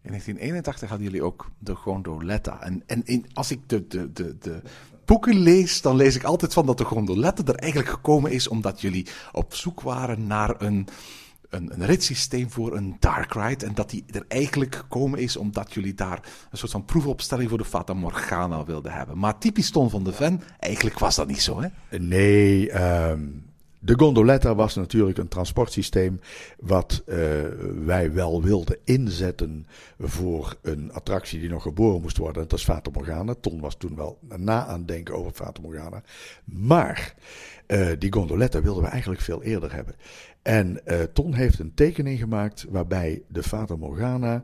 In 0.01 0.10
1981 0.10 0.89
hadden 0.89 1.07
jullie 1.07 1.24
ook 1.24 1.51
de 1.60 1.75
gondoletta. 1.75 2.62
En, 2.62 2.84
en 2.86 3.05
in, 3.05 3.25
als 3.34 3.51
ik 3.51 3.69
de, 3.69 3.88
de, 3.88 4.12
de, 4.12 4.38
de 4.38 4.62
boeken 5.05 5.36
lees, 5.36 5.81
dan 5.81 5.96
lees 5.96 6.15
ik 6.15 6.24
altijd 6.24 6.53
van 6.53 6.65
dat 6.65 6.77
de 6.77 6.84
gondoletta 6.84 7.43
er 7.43 7.55
eigenlijk 7.60 7.91
gekomen 7.91 8.31
is 8.31 8.48
omdat 8.48 8.81
jullie 8.81 9.07
op 9.31 9.55
zoek 9.55 9.81
waren 9.81 10.27
naar 10.27 10.62
een, 10.62 10.88
een, 11.50 11.74
een 11.74 11.86
ritssysteem 11.86 12.51
voor 12.51 12.75
een 12.75 12.96
dark 13.00 13.34
ride. 13.34 13.65
En 13.65 13.74
dat 13.74 13.89
die 13.89 14.03
er 14.07 14.25
eigenlijk 14.27 14.75
gekomen 14.75 15.19
is 15.19 15.38
omdat 15.38 15.74
jullie 15.74 15.93
daar 15.93 16.48
een 16.51 16.57
soort 16.57 16.72
van 16.72 16.86
proefopstelling 16.86 17.50
voor 17.50 17.57
de 17.57 17.65
Fata 17.65 17.93
Morgana 17.93 18.65
wilden 18.65 18.91
hebben. 18.91 19.17
Maar 19.17 19.38
typisch 19.38 19.72
Ton 19.72 19.89
van 19.89 20.03
de 20.03 20.13
Ven, 20.13 20.41
eigenlijk 20.60 21.00
was 21.00 21.15
dat 21.15 21.27
niet 21.27 21.41
zo, 21.41 21.62
hè? 21.62 21.98
Nee, 21.98 22.81
um, 23.10 23.47
de 23.79 23.93
gondoletta 23.98 24.55
was 24.55 24.75
natuurlijk 24.75 25.17
een 25.17 25.27
transportsysteem 25.27 26.19
wat 26.60 27.03
uh, 27.05 27.15
wij 27.86 28.13
wel 28.13 28.43
wilden 28.43 28.77
inzetten 28.84 29.67
voor 30.00 30.57
een 30.62 30.93
attractie 30.93 31.39
die 31.39 31.50
nog 31.50 31.62
geboren 31.62 32.01
moest 32.01 32.17
worden. 32.17 32.48
Dat 32.48 32.60
is 32.60 32.65
Fata 32.65 32.91
Morgana. 32.93 33.36
Ton 33.41 33.60
was 33.60 33.75
toen 33.75 33.96
wel 33.96 34.19
na 34.36 34.65
aan 34.65 34.79
het 34.79 34.88
denken 34.88 35.15
over 35.15 35.31
Fata 35.31 35.62
Morgana. 35.62 36.03
Maar 36.43 37.13
uh, 37.67 37.89
die 38.00 38.13
gondoletta 38.13 38.62
wilden 38.62 38.84
we 38.84 38.89
eigenlijk 38.89 39.22
veel 39.22 39.43
eerder 39.43 39.74
hebben. 39.74 39.96
En 40.41 40.81
uh, 40.86 41.01
Ton 41.01 41.34
heeft 41.34 41.60
een 41.60 41.74
tekening 41.74 42.19
gemaakt 42.19 42.65
waarbij 42.69 43.22
de 43.27 43.43
Fata 43.43 43.75
Morgana 43.75 44.43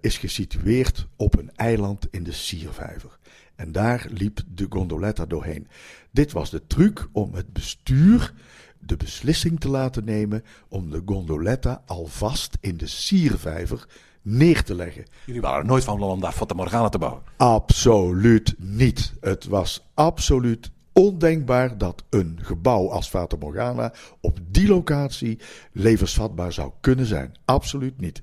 is 0.00 0.18
gesitueerd 0.18 1.06
op 1.16 1.38
een 1.38 1.50
eiland 1.54 2.06
in 2.10 2.22
de 2.22 2.32
Siervijver. 2.32 3.18
En 3.56 3.72
daar 3.72 4.06
liep 4.10 4.40
de 4.54 4.66
gondoletta 4.68 5.26
doorheen. 5.26 5.68
Dit 6.10 6.32
was 6.32 6.50
de 6.50 6.66
truc 6.66 7.08
om 7.12 7.34
het 7.34 7.52
bestuur 7.52 8.32
de 8.78 8.96
beslissing 8.96 9.60
te 9.60 9.68
laten 9.68 10.04
nemen 10.04 10.44
om 10.68 10.90
de 10.90 11.02
gondoletta 11.06 11.82
alvast 11.86 12.58
in 12.60 12.76
de 12.76 12.86
siervijver 12.86 13.86
neer 14.22 14.62
te 14.62 14.74
leggen. 14.74 15.04
Jullie 15.24 15.40
waren 15.40 15.60
er 15.60 15.66
nooit 15.66 15.84
van 15.84 15.96
plan 15.96 16.10
om 16.10 16.20
daar 16.20 16.32
Fata 16.32 16.54
Morgana 16.54 16.88
te 16.88 16.98
bouwen. 16.98 17.22
Absoluut 17.36 18.54
niet. 18.58 19.12
Het 19.20 19.44
was 19.44 19.86
absoluut 19.94 20.70
ondenkbaar 20.92 21.78
dat 21.78 22.04
een 22.10 22.38
gebouw 22.42 22.90
als 22.90 23.08
Fata 23.08 23.36
Morgana 23.36 23.92
op 24.20 24.38
die 24.50 24.68
locatie 24.68 25.38
levensvatbaar 25.72 26.52
zou 26.52 26.72
kunnen 26.80 27.06
zijn. 27.06 27.34
Absoluut 27.44 28.00
niet. 28.00 28.22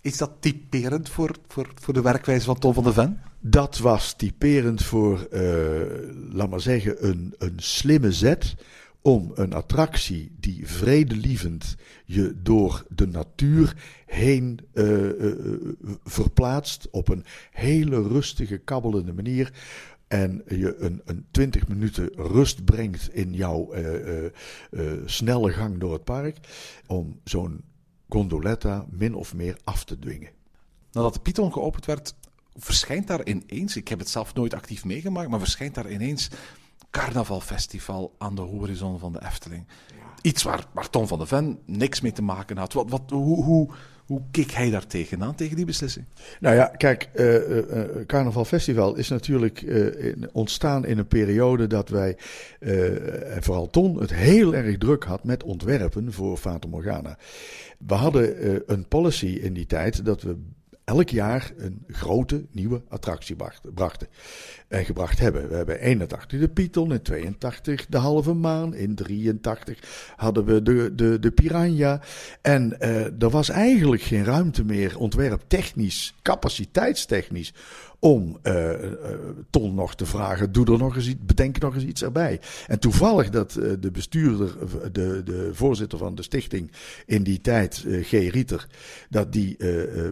Is 0.00 0.16
dat 0.16 0.30
typerend 0.40 1.08
voor, 1.08 1.36
voor, 1.48 1.68
voor 1.74 1.94
de 1.94 2.02
werkwijze 2.02 2.44
van 2.44 2.58
Tom 2.58 2.74
van 2.74 2.84
de 2.84 2.92
Ven? 2.92 3.20
Dat 3.44 3.78
was 3.78 4.14
typerend 4.14 4.82
voor, 4.84 5.28
uh, 5.32 5.80
laat 6.32 6.50
maar 6.50 6.60
zeggen, 6.60 7.08
een, 7.08 7.34
een 7.38 7.54
slimme 7.56 8.12
zet 8.12 8.54
om 9.00 9.30
een 9.34 9.52
attractie 9.52 10.32
die 10.40 10.68
vredelievend 10.68 11.76
je 12.04 12.34
door 12.42 12.84
de 12.88 13.06
natuur 13.06 13.76
heen 14.06 14.60
uh, 14.74 15.20
uh, 15.20 15.34
verplaatst 16.04 16.88
op 16.90 17.08
een 17.08 17.24
hele 17.50 18.02
rustige, 18.02 18.58
kabbelende 18.58 19.12
manier. 19.12 19.52
En 20.08 20.42
je 20.48 20.76
een, 20.76 21.00
een 21.04 21.26
20 21.30 21.68
minuten 21.68 22.10
rust 22.14 22.64
brengt 22.64 23.14
in 23.14 23.32
jouw 23.34 23.74
snelle 25.04 25.52
gang 25.52 25.78
door 25.78 25.92
het 25.92 26.04
park. 26.04 26.36
Om 26.86 27.20
zo'n 27.24 27.60
gondoletta 28.08 28.86
min 28.90 29.14
of 29.14 29.34
meer 29.34 29.56
af 29.64 29.84
te 29.84 29.98
dwingen. 29.98 30.30
Nadat 30.92 31.14
de 31.14 31.20
Python 31.20 31.52
geopend 31.52 31.86
werd, 31.86 32.14
verschijnt 32.56 33.06
daar 33.06 33.26
ineens, 33.26 33.76
ik 33.76 33.88
heb 33.88 33.98
het 33.98 34.08
zelf 34.08 34.34
nooit 34.34 34.54
actief 34.54 34.84
meegemaakt, 34.84 35.28
maar 35.28 35.38
verschijnt 35.38 35.74
daar 35.74 35.90
ineens 35.90 36.28
carnavalfestival 36.90 38.14
aan 38.18 38.34
de 38.34 38.40
horizon 38.40 38.98
van 38.98 39.12
de 39.12 39.22
Efteling. 39.24 39.66
Iets 40.22 40.42
waar, 40.42 40.66
waar 40.72 40.90
Tom 40.90 41.06
van 41.06 41.18
de 41.18 41.26
Ven 41.26 41.58
niks 41.66 42.00
mee 42.00 42.12
te 42.12 42.22
maken 42.22 42.56
had. 42.56 42.72
Wat, 42.72 42.90
wat, 42.90 43.02
hoe, 43.10 43.44
hoe, 43.44 43.70
hoe 44.06 44.22
keek 44.30 44.50
hij 44.50 44.70
daar 44.70 44.86
tegenaan, 44.86 45.34
tegen 45.34 45.56
die 45.56 45.64
beslissing? 45.64 46.04
Nou 46.40 46.54
ja, 46.54 46.66
kijk, 46.66 47.10
uh, 47.14 47.48
uh, 47.48 47.64
Carnaval 48.06 48.44
Festival 48.44 48.94
is 48.94 49.08
natuurlijk 49.08 49.60
in, 49.62 50.28
ontstaan 50.32 50.84
in 50.84 50.98
een 50.98 51.06
periode 51.06 51.66
dat 51.66 51.88
wij, 51.88 52.16
en 52.58 53.42
vooral 53.42 53.70
Ton, 53.70 54.00
het 54.00 54.14
heel 54.14 54.54
erg 54.54 54.78
druk 54.78 55.04
had 55.04 55.24
met 55.24 55.42
ontwerpen 55.42 56.12
voor 56.12 56.36
Fata 56.36 56.68
Morgana. 56.68 57.18
We 57.78 57.94
hadden 57.94 58.72
een 58.72 58.88
policy 58.88 59.26
in 59.26 59.52
die 59.52 59.66
tijd 59.66 60.04
dat 60.04 60.22
we 60.22 60.36
elk 60.84 61.08
jaar 61.08 61.52
een 61.56 61.84
grote 61.86 62.46
nieuwe 62.50 62.82
attractie 62.88 63.36
brachten. 63.74 64.08
Gebracht 64.72 65.18
hebben. 65.18 65.48
We 65.48 65.54
hebben 65.54 65.80
81 65.80 66.40
de 66.40 66.48
Python, 66.48 66.92
in 66.92 67.02
82 67.02 67.86
de 67.86 67.96
halve 67.96 68.32
maan, 68.32 68.74
in 68.74 68.94
83 68.94 69.78
hadden 70.16 70.44
we 70.44 70.62
de, 70.62 70.92
de, 70.94 71.18
de 71.18 71.30
Piranha. 71.30 72.00
En 72.40 72.76
uh, 72.80 73.22
er 73.22 73.30
was 73.30 73.48
eigenlijk 73.48 74.02
geen 74.02 74.24
ruimte 74.24 74.64
meer, 74.64 74.98
ontwerptechnisch, 74.98 76.14
capaciteitstechnisch, 76.22 77.54
om 77.98 78.38
uh, 78.42 78.70
uh, 78.70 78.88
Ton 79.50 79.74
nog 79.74 79.94
te 79.94 80.06
vragen, 80.06 80.52
doe 80.52 80.66
er 80.66 80.78
nog 80.78 80.96
eens 80.96 81.08
iets, 81.08 81.24
bedenk 81.24 81.58
nog 81.58 81.74
eens 81.74 81.84
iets 81.84 82.02
erbij. 82.02 82.40
En 82.66 82.78
toevallig 82.78 83.30
dat 83.30 83.52
de 83.52 83.90
bestuurder, 83.92 84.54
de, 84.92 85.22
de 85.24 85.50
voorzitter 85.52 85.98
van 85.98 86.14
de 86.14 86.22
stichting 86.22 86.70
in 87.06 87.22
die 87.22 87.40
tijd, 87.40 87.84
G. 88.02 88.10
Rieter, 88.10 88.66
dat 89.10 89.32
die 89.32 89.56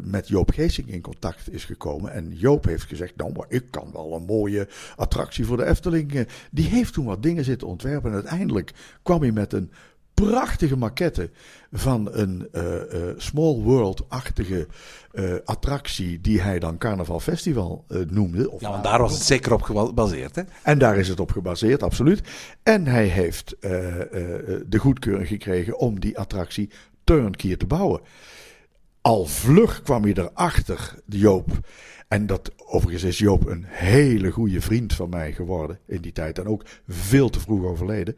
met 0.03 0.29
Joop 0.29 0.51
Geesing 0.51 0.89
in 0.89 1.01
contact 1.01 1.53
is 1.53 1.65
gekomen. 1.65 2.13
En 2.13 2.33
Joop 2.33 2.65
heeft 2.65 2.85
gezegd, 2.85 3.17
nou 3.17 3.33
maar 3.33 3.47
ik 3.49 3.65
kan 3.71 3.91
wel 3.93 4.15
een 4.15 4.25
mooie 4.25 4.50
attractie 4.97 5.47
voor 5.47 5.57
de 5.57 5.65
Efteling. 5.65 6.29
Die 6.51 6.69
heeft 6.69 6.93
toen 6.93 7.05
wat 7.05 7.23
dingen 7.23 7.45
zitten 7.45 7.69
ontwerpen 7.69 8.11
en 8.11 8.17
uiteindelijk 8.17 8.73
kwam 9.03 9.21
hij 9.21 9.33
met 9.33 9.53
een 9.53 9.71
prachtige 10.15 10.77
maquette 10.77 11.31
van 11.73 12.09
een 12.13 12.49
uh, 12.53 12.63
uh, 12.63 12.81
Small 13.17 13.55
World-achtige 13.55 14.67
uh, 15.13 15.35
attractie 15.45 16.21
die 16.21 16.41
hij 16.41 16.59
dan 16.59 16.79
Carnaval 16.79 17.21
Festival 17.21 17.85
noemde. 18.09 18.51
Of 18.51 18.61
ja, 18.61 18.71
want 18.71 18.85
daar 18.85 19.01
was 19.01 19.13
het 19.13 19.23
zeker 19.23 19.53
op 19.53 19.63
gebaseerd, 19.63 20.37
hè? 20.37 20.43
En 20.63 20.79
daar 20.79 20.99
is 20.99 21.09
het 21.09 21.21
op 21.21 21.31
gebaseerd, 21.31 21.83
absoluut. 21.83 22.21
En 22.63 22.87
hij 22.87 23.07
heeft 23.07 23.57
de 23.61 24.79
goedkeuring 24.79 25.29
gekregen 25.29 25.79
om 25.79 26.01
die 26.01 26.19
attractie 26.19 26.71
turnkey 27.05 27.57
te 27.57 27.67
bouwen. 27.67 28.01
Al 29.01 29.27
vlug 29.27 29.83
kwam 29.83 30.03
hij 30.03 30.15
erachter, 30.15 30.95
Joop. 31.07 31.59
En 32.11 32.27
dat, 32.27 32.53
overigens 32.57 33.03
is 33.03 33.19
Joop 33.19 33.47
een 33.47 33.65
hele 33.67 34.31
goede 34.31 34.61
vriend 34.61 34.93
van 34.93 35.09
mij 35.09 35.33
geworden 35.33 35.79
in 35.87 36.01
die 36.01 36.13
tijd. 36.13 36.39
En 36.39 36.47
ook 36.47 36.65
veel 36.89 37.31
te 37.31 37.41
vroeg 37.41 37.65
overleden. 37.65 38.17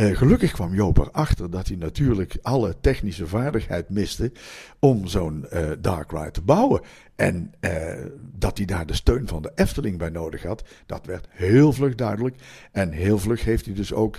Uh, 0.00 0.16
gelukkig 0.16 0.52
kwam 0.52 0.74
Joop 0.74 0.98
erachter 0.98 1.50
dat 1.50 1.68
hij 1.68 1.76
natuurlijk 1.76 2.38
alle 2.42 2.76
technische 2.80 3.26
vaardigheid 3.26 3.88
miste 3.88 4.32
om 4.78 5.06
zo'n 5.06 5.46
uh, 5.52 5.70
Dark 5.80 6.10
Ride 6.10 6.30
te 6.30 6.40
bouwen. 6.40 6.80
En 7.16 7.52
uh, 7.60 7.70
dat 8.32 8.56
hij 8.56 8.66
daar 8.66 8.86
de 8.86 8.94
steun 8.94 9.28
van 9.28 9.42
de 9.42 9.52
Efteling 9.54 9.98
bij 9.98 10.08
nodig 10.08 10.42
had, 10.42 10.64
dat 10.86 11.06
werd 11.06 11.26
heel 11.30 11.72
vlug 11.72 11.94
duidelijk. 11.94 12.36
En 12.72 12.92
heel 12.92 13.18
vlug 13.18 13.44
heeft 13.44 13.64
hij 13.64 13.74
dus 13.74 13.92
ook 13.92 14.16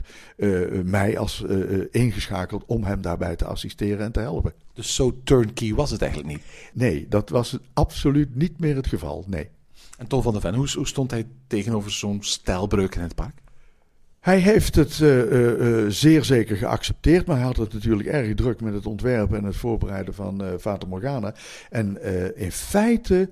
mij 0.84 1.18
als 1.18 1.44
ingeschakeld 1.92 2.66
om 2.66 2.84
hem 2.84 3.02
daarbij 3.02 3.36
te 3.36 3.46
assisteren 3.46 4.06
en 4.06 4.12
te 4.12 4.20
helpen. 4.20 4.54
Dus 4.74 4.96
zo 4.96 5.20
turnkey 5.24 5.74
was 5.74 5.92
het 5.92 6.02
eigenlijk 6.02 6.34
niet? 6.34 6.44
Nee, 6.74 7.08
dat 7.10 7.30
was 7.30 7.58
absoluut 7.74 8.36
niet 8.36 8.60
meer 8.60 8.76
het 8.76 8.88
geval, 8.88 9.24
nee. 9.28 9.50
En 9.98 10.08
Tom 10.08 10.22
van 10.22 10.32
der 10.32 10.42
Ven, 10.42 10.54
hoe, 10.54 10.72
hoe 10.76 10.88
stond 10.88 11.12
hij 11.12 11.28
tegenover 11.48 11.92
zo'n 11.92 12.24
stijlbreuk 12.24 12.96
in 12.96 13.02
het 13.02 13.16
park? 13.16 13.42
Hij 14.22 14.40
heeft 14.40 14.76
het 14.76 15.00
uh, 15.00 15.32
uh, 15.32 15.90
zeer 15.90 16.24
zeker 16.24 16.58
geaccepteerd, 16.58 17.26
maar 17.26 17.36
hij 17.36 17.46
had 17.46 17.58
het 17.58 17.74
natuurlijk 17.74 18.10
erg 18.10 18.36
druk 18.36 18.62
met 18.62 18.74
het 18.74 18.86
ontwerpen 18.86 19.38
en 19.38 19.44
het 19.44 19.56
voorbereiden 19.56 20.14
van 20.14 20.44
uh, 20.44 20.50
Fata 20.60 20.88
Morgana. 20.88 21.34
En 21.70 22.04
in 22.36 22.52
feite 22.52 23.30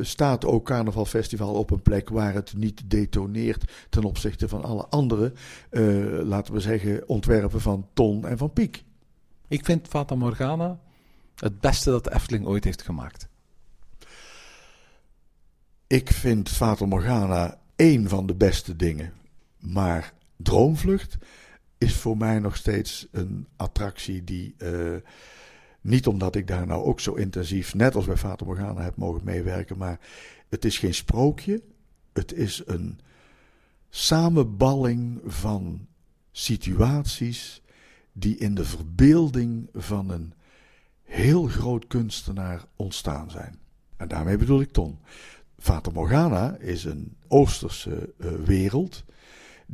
staat 0.00 0.44
ook 0.44 0.64
Carnaval 0.64 1.04
Festival 1.04 1.54
op 1.54 1.70
een 1.70 1.82
plek 1.82 2.08
waar 2.08 2.34
het 2.34 2.54
niet 2.56 2.82
detoneert 2.90 3.72
ten 3.88 4.04
opzichte 4.04 4.48
van 4.48 4.64
alle 4.64 4.86
andere, 4.86 5.32
laten 6.24 6.54
we 6.54 6.60
zeggen, 6.60 7.08
ontwerpen 7.08 7.60
van 7.60 7.88
Ton 7.92 8.26
en 8.26 8.38
van 8.38 8.52
Piek. 8.52 8.84
Ik 9.48 9.64
vind 9.64 9.88
Fata 9.88 10.14
Morgana 10.14 10.78
het 11.34 11.60
beste 11.60 11.90
dat 11.90 12.04
de 12.04 12.14
Efteling 12.14 12.46
ooit 12.46 12.64
heeft 12.64 12.82
gemaakt. 12.82 13.28
Ik 15.86 16.10
vind 16.10 16.48
Fata 16.48 16.86
Morgana 16.86 17.58
één 17.76 18.08
van 18.08 18.26
de 18.26 18.34
beste 18.34 18.76
dingen. 18.76 19.12
Maar 19.66 20.12
Droomvlucht 20.36 21.16
is 21.78 21.94
voor 21.94 22.16
mij 22.16 22.38
nog 22.38 22.56
steeds 22.56 23.08
een 23.10 23.46
attractie 23.56 24.24
die. 24.24 24.54
Uh, 24.58 24.96
niet 25.80 26.06
omdat 26.06 26.36
ik 26.36 26.46
daar 26.46 26.66
nou 26.66 26.84
ook 26.84 27.00
zo 27.00 27.14
intensief, 27.14 27.74
net 27.74 27.94
als 27.94 28.04
bij 28.04 28.16
Fata 28.16 28.44
Morgana, 28.44 28.82
heb 28.82 28.96
mogen 28.96 29.24
meewerken. 29.24 29.78
Maar 29.78 30.00
het 30.48 30.64
is 30.64 30.78
geen 30.78 30.94
sprookje. 30.94 31.62
Het 32.12 32.32
is 32.32 32.62
een 32.66 33.00
samenballing 33.90 35.20
van 35.24 35.86
situaties 36.32 37.62
die 38.12 38.36
in 38.36 38.54
de 38.54 38.64
verbeelding 38.64 39.68
van 39.72 40.10
een 40.10 40.34
heel 41.02 41.46
groot 41.46 41.86
kunstenaar 41.86 42.64
ontstaan 42.76 43.30
zijn. 43.30 43.58
En 43.96 44.08
daarmee 44.08 44.36
bedoel 44.36 44.60
ik 44.60 44.72
Ton. 44.72 44.98
Fata 45.58 45.90
Morgana 45.90 46.56
is 46.56 46.84
een 46.84 47.16
Oosterse 47.28 48.12
uh, 48.18 48.32
wereld 48.32 49.04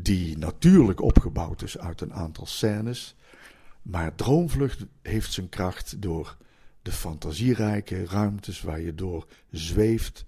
die 0.02 0.38
natuurlijk 0.38 1.00
opgebouwd 1.00 1.62
is 1.62 1.78
uit 1.78 2.00
een 2.00 2.12
aantal 2.12 2.46
scènes. 2.46 3.16
Maar 3.82 4.14
Droomvlucht 4.14 4.86
heeft 5.02 5.32
zijn 5.32 5.48
kracht 5.48 6.02
door 6.02 6.36
de 6.82 6.92
fantasierijke 6.92 8.04
ruimtes 8.04 8.62
waar 8.62 8.80
je 8.80 8.94
door 8.94 9.26
zweeft 9.50 10.24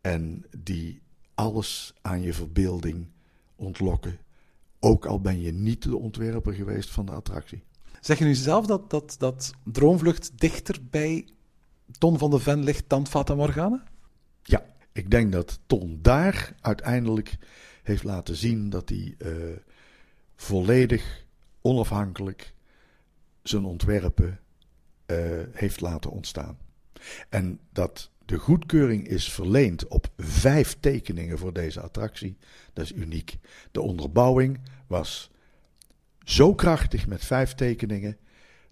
en 0.00 0.44
die 0.58 1.00
alles 1.34 1.94
aan 2.02 2.22
je 2.22 2.32
verbeelding 2.32 3.06
ontlokken. 3.56 4.18
Ook 4.80 5.06
al 5.06 5.20
ben 5.20 5.40
je 5.40 5.52
niet 5.52 5.82
de 5.82 5.96
ontwerper 5.96 6.52
geweest 6.52 6.90
van 6.90 7.06
de 7.06 7.12
attractie. 7.12 7.62
Zeg 8.00 8.18
je 8.18 8.24
nu 8.24 8.34
zelf 8.34 8.66
dat, 8.66 8.90
dat, 8.90 9.16
dat 9.18 9.52
Droomvlucht 9.64 10.30
dichter 10.34 10.78
bij 10.90 11.28
Ton 11.98 12.18
van 12.18 12.30
de 12.30 12.38
Ven 12.38 12.64
ligt 12.64 12.84
dan 12.86 13.06
Fata 13.06 13.34
Morgana? 13.34 13.82
Ja, 14.42 14.64
ik 14.92 15.10
denk 15.10 15.32
dat 15.32 15.58
Ton 15.66 15.98
daar 16.02 16.54
uiteindelijk 16.60 17.36
heeft 17.84 18.04
laten 18.04 18.36
zien 18.36 18.70
dat 18.70 18.88
hij 18.88 19.14
uh, 19.18 19.56
volledig 20.36 21.24
onafhankelijk 21.60 22.54
zijn 23.42 23.64
ontwerpen 23.64 24.40
uh, 25.06 25.42
heeft 25.52 25.80
laten 25.80 26.10
ontstaan. 26.10 26.58
En 27.28 27.60
dat 27.72 28.10
de 28.24 28.38
goedkeuring 28.38 29.08
is 29.08 29.32
verleend 29.32 29.88
op 29.88 30.12
vijf 30.16 30.76
tekeningen 30.80 31.38
voor 31.38 31.52
deze 31.52 31.80
attractie, 31.80 32.36
dat 32.72 32.84
is 32.84 32.92
uniek. 32.92 33.38
De 33.70 33.80
onderbouwing 33.80 34.60
was 34.86 35.30
zo 36.24 36.54
krachtig 36.54 37.06
met 37.06 37.24
vijf 37.24 37.54
tekeningen 37.54 38.18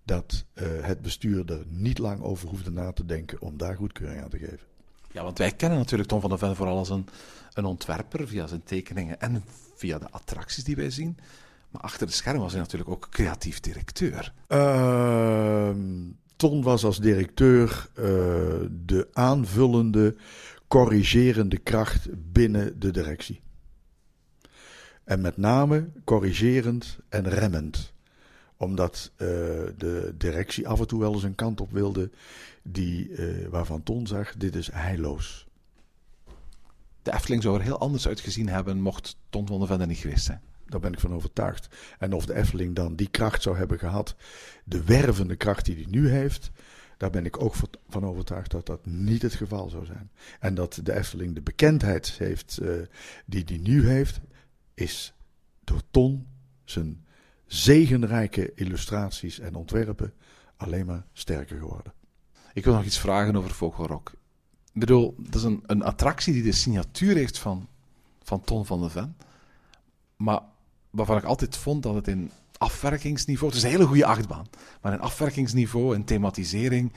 dat 0.05 0.45
uh, 0.55 0.65
het 0.85 1.03
bestuur 1.03 1.53
er 1.53 1.65
niet 1.67 1.99
lang 1.99 2.23
over 2.23 2.49
hoefde 2.49 2.71
na 2.71 2.93
te 2.93 3.05
denken 3.05 3.41
om 3.41 3.57
daar 3.57 3.77
goedkeuring 3.77 4.23
aan 4.23 4.31
te 4.31 4.39
geven. 4.39 4.72
Ja, 5.13 5.23
want 5.23 5.39
wij 5.39 5.53
kennen 5.53 5.79
natuurlijk 5.79 6.09
Tom 6.09 6.21
van 6.21 6.31
der 6.31 6.39
Ven 6.39 6.57
vooral 6.57 6.77
als 6.77 6.91
een, 6.91 7.07
een 7.53 7.65
ontwerper 7.65 8.29
via 8.29 8.47
zijn 8.47 8.63
tekeningen 8.63 9.21
en 9.21 9.45
via 9.75 9.99
de 9.99 10.11
attracties 10.11 10.65
die 10.65 10.77
wij 10.77 10.91
zien. 10.91 11.17
Maar 11.71 11.83
achter 11.83 12.07
de 12.07 12.13
schermen 12.13 12.43
was 12.43 12.53
hij 12.53 12.61
natuurlijk 12.61 12.91
ook 12.91 13.07
creatief 13.11 13.61
directeur. 13.61 14.33
Ehm, 14.47 16.11
Ton 16.37 16.63
was 16.63 16.85
als 16.85 16.99
directeur 16.99 17.89
eh, 17.95 18.05
de 18.71 19.09
aanvullende, 19.13 20.17
corrigerende 20.69 21.59
kracht 21.59 22.07
binnen 22.33 22.81
de 22.81 22.91
directie. 22.91 23.41
En 25.05 25.21
met 25.21 25.37
name 25.37 25.89
corrigerend 26.05 26.99
en 27.09 27.29
remmend. 27.29 27.92
Omdat 28.63 29.11
eh, 29.17 29.27
de 29.77 30.15
directie 30.19 30.69
af 30.69 30.81
en 30.81 30.87
toe 30.87 31.01
wel 31.01 31.13
eens 31.13 31.23
een 31.23 31.35
kant 31.35 31.61
op 31.61 31.73
wilde 31.73 32.11
die, 32.63 33.15
eh, 33.15 33.49
waarvan 33.49 33.83
Ton 33.83 34.07
zag, 34.07 34.37
dit 34.37 34.57
is 34.57 34.71
heilloos. 34.73 35.47
De 37.03 37.13
Efteling 37.13 37.43
zou 37.43 37.57
er 37.57 37.63
heel 37.63 37.79
anders 37.79 38.09
uitgezien 38.09 38.49
hebben 38.49 38.81
mocht 38.81 39.17
Ton 39.31 39.47
van 39.47 39.59
der 39.59 39.69
Vende 39.69 39.87
niet 39.87 39.99
geweest 39.99 40.25
zijn. 40.25 40.41
Daar 40.67 40.81
ben 40.81 40.93
ik 40.93 41.01
van 41.01 41.15
overtuigd. 41.15 41.69
En 41.99 42.13
of 42.13 42.27
de 42.27 42.35
Efteling 42.35 42.75
dan 42.75 42.97
die 42.97 43.09
kracht 43.09 43.43
zou 43.43 43.57
hebben 43.57 43.79
gehad, 43.79 44.17
de 44.65 44.85
wervende 44.85 45.37
kracht 45.37 45.65
die 45.65 45.75
hij 45.75 45.87
nu 45.89 46.09
heeft, 46.09 46.51
daar 46.97 47.11
ben 47.11 47.27
ik 47.27 47.43
ook 47.43 47.55
van 47.89 48.05
overtuigd 48.05 48.51
dat 48.51 48.67
dat 48.67 48.87
niet 48.87 49.23
het 49.23 49.35
geval 49.35 49.69
zou 49.69 49.85
zijn. 49.85 50.11
En 50.41 50.55
dat 50.55 50.81
de 50.83 50.95
Efteling 50.95 51.35
de 51.35 51.43
bekendheid 51.43 52.09
heeft 52.19 52.59
uh, 52.63 52.73
die 53.27 53.43
hij 53.47 53.59
nu 53.59 53.89
heeft, 53.89 54.21
is 54.75 55.15
door 55.65 55.83
Ton 55.91 56.27
zijn 56.65 57.05
zegenrijke 57.53 58.55
illustraties 58.55 59.39
en 59.39 59.55
ontwerpen 59.55 60.13
alleen 60.57 60.87
maar 60.87 61.05
sterker 61.13 61.59
geworden. 61.59 61.93
Ik 62.53 62.65
wil 62.65 62.75
nog 62.75 62.85
iets 62.85 62.99
vragen 62.99 63.37
over 63.37 63.51
Vogelrok. 63.51 64.13
Ik 64.73 64.81
bedoel, 64.81 65.15
dat 65.19 65.35
is 65.35 65.43
een, 65.43 65.63
een 65.67 65.83
attractie 65.83 66.33
die 66.33 66.43
de 66.43 66.53
signatuur 66.53 67.15
heeft 67.15 67.39
van, 67.39 67.69
van 68.23 68.41
Ton 68.41 68.67
van 68.67 68.81
de 68.81 68.91
Ven. 68.91 69.17
Maar 70.17 70.41
waarvan 70.91 71.17
ik 71.17 71.25
altijd 71.25 71.57
vond 71.57 71.83
dat 71.83 71.95
het 71.95 72.09
in 72.09 72.31
afwerkingsniveau, 72.59 73.53
het 73.53 73.63
is 73.63 73.65
een 73.65 73.75
hele 73.75 73.87
goede 73.87 74.07
achtbaan, 74.07 74.47
maar 74.81 74.93
in 74.93 75.01
afwerkingsniveau 75.01 75.95
en 75.95 76.05
thematisering 76.05 76.93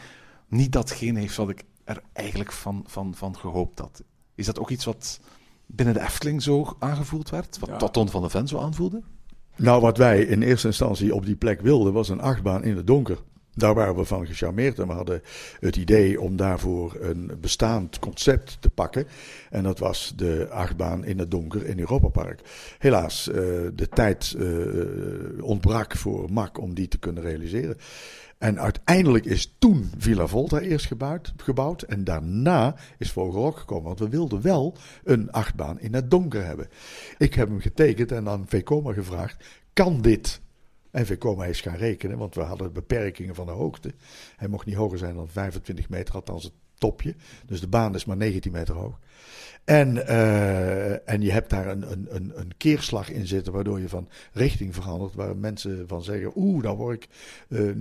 niet 0.47 0.71
datgene 0.71 1.19
heeft 1.19 1.35
wat 1.35 1.49
ik 1.49 1.63
er 1.83 2.01
eigenlijk 2.13 2.51
van, 2.51 2.83
van, 2.87 3.15
van 3.15 3.37
gehoopt 3.37 3.79
had. 3.79 4.03
Is 4.35 4.45
dat 4.45 4.59
ook 4.59 4.69
iets 4.69 4.85
wat 4.85 5.19
binnen 5.65 5.93
de 5.95 6.01
Efteling 6.01 6.41
zo 6.41 6.75
aangevoeld 6.79 7.29
werd? 7.29 7.59
Wat 7.59 7.69
ja. 7.69 7.89
Ton 7.89 8.09
van 8.09 8.21
de 8.21 8.29
Ven 8.29 8.47
zo 8.47 8.59
aanvoelde? 8.59 9.01
Nou, 9.57 9.81
wat 9.81 9.97
wij 9.97 10.21
in 10.21 10.41
eerste 10.41 10.67
instantie 10.67 11.15
op 11.15 11.25
die 11.25 11.35
plek 11.35 11.61
wilden, 11.61 11.93
was 11.93 12.09
een 12.09 12.21
achtbaan 12.21 12.63
in 12.63 12.75
het 12.75 12.87
donker. 12.87 13.17
Daar 13.55 13.73
waren 13.73 13.95
we 13.95 14.05
van 14.05 14.25
gecharmeerd 14.25 14.79
en 14.79 14.87
we 14.87 14.93
hadden 14.93 15.21
het 15.59 15.75
idee 15.75 16.21
om 16.21 16.35
daarvoor 16.35 16.97
een 16.99 17.31
bestaand 17.41 17.99
concept 17.99 18.57
te 18.59 18.69
pakken. 18.69 19.07
En 19.49 19.63
dat 19.63 19.79
was 19.79 20.13
de 20.15 20.47
achtbaan 20.51 21.05
in 21.05 21.19
het 21.19 21.31
donker 21.31 21.65
in 21.65 21.79
Europa 21.79 22.07
Park. 22.07 22.41
Helaas, 22.77 23.27
uh, 23.27 23.35
de 23.73 23.89
tijd 23.93 24.35
uh, 24.37 25.43
ontbrak 25.43 25.95
voor 25.95 26.31
MAC 26.31 26.59
om 26.59 26.73
die 26.73 26.87
te 26.87 26.97
kunnen 26.97 27.23
realiseren. 27.23 27.77
En 28.37 28.59
uiteindelijk 28.59 29.25
is 29.25 29.55
toen 29.59 29.91
Villa 29.97 30.27
Volta 30.27 30.59
eerst 30.59 30.85
gebouwd, 30.85 31.33
gebouwd 31.37 31.81
en 31.81 32.03
daarna 32.03 32.75
is 32.97 33.11
Vogelrok 33.11 33.57
gekomen. 33.57 33.85
Want 33.85 33.99
we 33.99 34.09
wilden 34.09 34.41
wel 34.41 34.75
een 35.03 35.31
achtbaan 35.31 35.79
in 35.79 35.93
het 35.93 36.11
donker 36.11 36.45
hebben. 36.45 36.67
Ik 37.17 37.33
heb 37.33 37.47
hem 37.47 37.59
getekend 37.59 38.11
en 38.11 38.29
aan 38.29 38.45
VCOMA 38.47 38.93
gevraagd, 38.93 39.45
kan 39.73 40.01
dit? 40.01 40.41
En 40.95 41.05
Vekoma 41.05 41.45
is 41.45 41.61
gaan 41.61 41.75
rekenen, 41.75 42.17
want 42.17 42.35
we 42.35 42.41
hadden 42.41 42.73
beperkingen 42.73 43.35
van 43.35 43.45
de 43.45 43.51
hoogte. 43.51 43.93
Hij 44.35 44.47
mocht 44.47 44.65
niet 44.65 44.75
hoger 44.75 44.97
zijn 44.97 45.15
dan 45.15 45.27
25 45.27 45.89
meter, 45.89 46.15
althans 46.15 46.43
het 46.43 46.53
topje. 46.77 47.15
Dus 47.45 47.59
de 47.59 47.67
baan 47.67 47.95
is 47.95 48.05
maar 48.05 48.17
19 48.17 48.51
meter 48.51 48.75
hoog. 48.75 48.99
En, 49.65 49.95
uh, 49.95 51.09
en 51.09 51.21
je 51.21 51.31
hebt 51.31 51.49
daar 51.49 51.67
een, 51.67 51.91
een, 51.91 52.07
een, 52.09 52.31
een 52.35 52.51
keerslag 52.57 53.11
in 53.11 53.27
zitten, 53.27 53.53
waardoor 53.53 53.79
je 53.79 53.89
van 53.89 54.09
richting 54.31 54.75
verandert. 54.75 55.15
Waar 55.15 55.37
mensen 55.37 55.87
van 55.87 56.03
zeggen: 56.03 56.31
Oeh, 56.35 56.63
daar 56.63 56.75
word 56.75 57.03
ik 57.03 57.09
uh, 57.47 57.73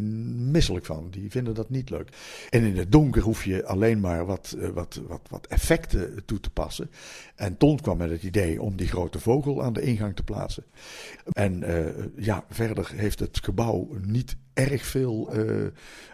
misselijk 0.51 0.85
van. 0.85 1.09
Die 1.11 1.31
vinden 1.31 1.55
dat 1.55 1.71
niet 1.71 1.91
leuk. 1.91 2.09
En 2.51 2.63
in 2.63 2.77
het 2.77 2.93
donker 2.93 3.23
hoef 3.23 3.45
je 3.45 3.67
alleen 3.67 4.01
maar 4.01 4.27
wat, 4.27 4.55
uh, 4.59 4.69
wat, 4.69 5.01
wat, 5.07 5.21
wat 5.31 5.47
effecten 5.47 6.25
toe 6.25 6.41
te 6.41 6.51
passen. 6.51 6.91
En 7.37 7.57
Ton 7.57 7.81
kwam 7.81 7.97
met 7.97 8.11
het 8.11 8.23
idee 8.23 8.63
om 8.63 8.77
die 8.77 8.89
grote 8.89 9.19
vogel 9.19 9.63
aan 9.63 9.73
de 9.73 9.83
ingang 9.83 10.17
te 10.17 10.23
plaatsen. 10.23 10.65
En 11.33 11.65
ja, 12.17 12.45
verder 12.51 12.91
heeft 12.95 13.19
het 13.19 13.41
gebouw 13.43 13.89
niet 14.07 14.37
erg 14.53 14.87
veel 14.87 15.33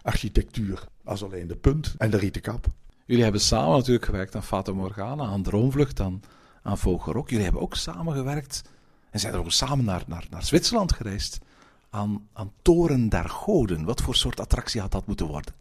architectuur. 0.02 0.88
Als 1.10 1.24
alleen 1.24 1.46
de 1.46 1.56
punt 1.56 1.94
en 1.98 2.10
de 2.10 2.16
rieten 2.16 2.42
kap. 2.42 2.66
Jullie 3.04 3.22
hebben 3.22 3.40
samen 3.40 3.76
natuurlijk 3.76 4.04
gewerkt 4.04 4.34
aan 4.34 4.42
Fata 4.42 4.72
Morgana, 4.72 5.24
aan 5.24 5.42
Droomvlucht, 5.42 6.00
aan, 6.00 6.22
aan 6.62 6.78
Vogelrok. 6.78 7.28
Jullie 7.28 7.44
hebben 7.44 7.62
ook 7.62 7.74
samen 7.74 8.14
gewerkt 8.14 8.62
en 9.10 9.20
zijn 9.20 9.32
er 9.32 9.38
ook 9.38 9.52
samen 9.52 9.84
naar, 9.84 10.02
naar, 10.06 10.26
naar 10.30 10.44
Zwitserland 10.44 10.92
gereisd. 10.92 11.38
Aan, 11.90 12.28
aan 12.32 12.52
Toren 12.62 13.08
der 13.08 13.28
Goden. 13.28 13.84
Wat 13.84 14.00
voor 14.00 14.14
soort 14.14 14.40
attractie 14.40 14.80
had 14.80 14.92
dat 14.92 15.06
moeten 15.06 15.26
worden? 15.26 15.54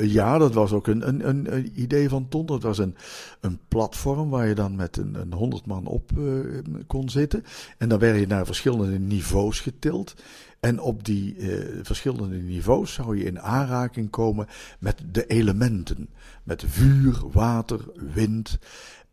Ja, 0.00 0.38
dat 0.38 0.54
was 0.54 0.72
ook 0.72 0.86
een, 0.86 1.08
een, 1.08 1.28
een, 1.28 1.72
idee 1.74 2.08
van 2.08 2.28
Ton. 2.28 2.46
Dat 2.46 2.62
was 2.62 2.78
een, 2.78 2.96
een 3.40 3.58
platform 3.68 4.30
waar 4.30 4.48
je 4.48 4.54
dan 4.54 4.74
met 4.76 4.96
een, 4.96 5.14
een 5.14 5.32
100 5.32 5.66
man 5.66 5.86
op 5.86 6.10
uh, 6.18 6.58
kon 6.86 7.10
zitten. 7.10 7.44
En 7.78 7.88
dan 7.88 7.98
werd 7.98 8.18
je 8.18 8.26
naar 8.26 8.46
verschillende 8.46 8.98
niveaus 8.98 9.60
getild. 9.60 10.14
En 10.60 10.80
op 10.80 11.04
die 11.04 11.36
uh, 11.36 11.78
verschillende 11.82 12.36
niveaus 12.36 12.92
zou 12.92 13.18
je 13.18 13.24
in 13.24 13.40
aanraking 13.40 14.10
komen 14.10 14.46
met 14.78 15.02
de 15.12 15.26
elementen. 15.26 16.08
Met 16.42 16.64
vuur, 16.66 17.22
water, 17.32 17.80
wind. 18.14 18.58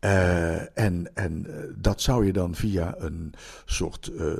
Uh, 0.04 0.78
en 0.78 1.10
en 1.14 1.46
uh, 1.48 1.54
dat 1.76 2.00
zou 2.00 2.26
je 2.26 2.32
dan 2.32 2.54
via 2.54 2.94
een 2.98 3.32
soort 3.64 4.10
uh, 4.12 4.32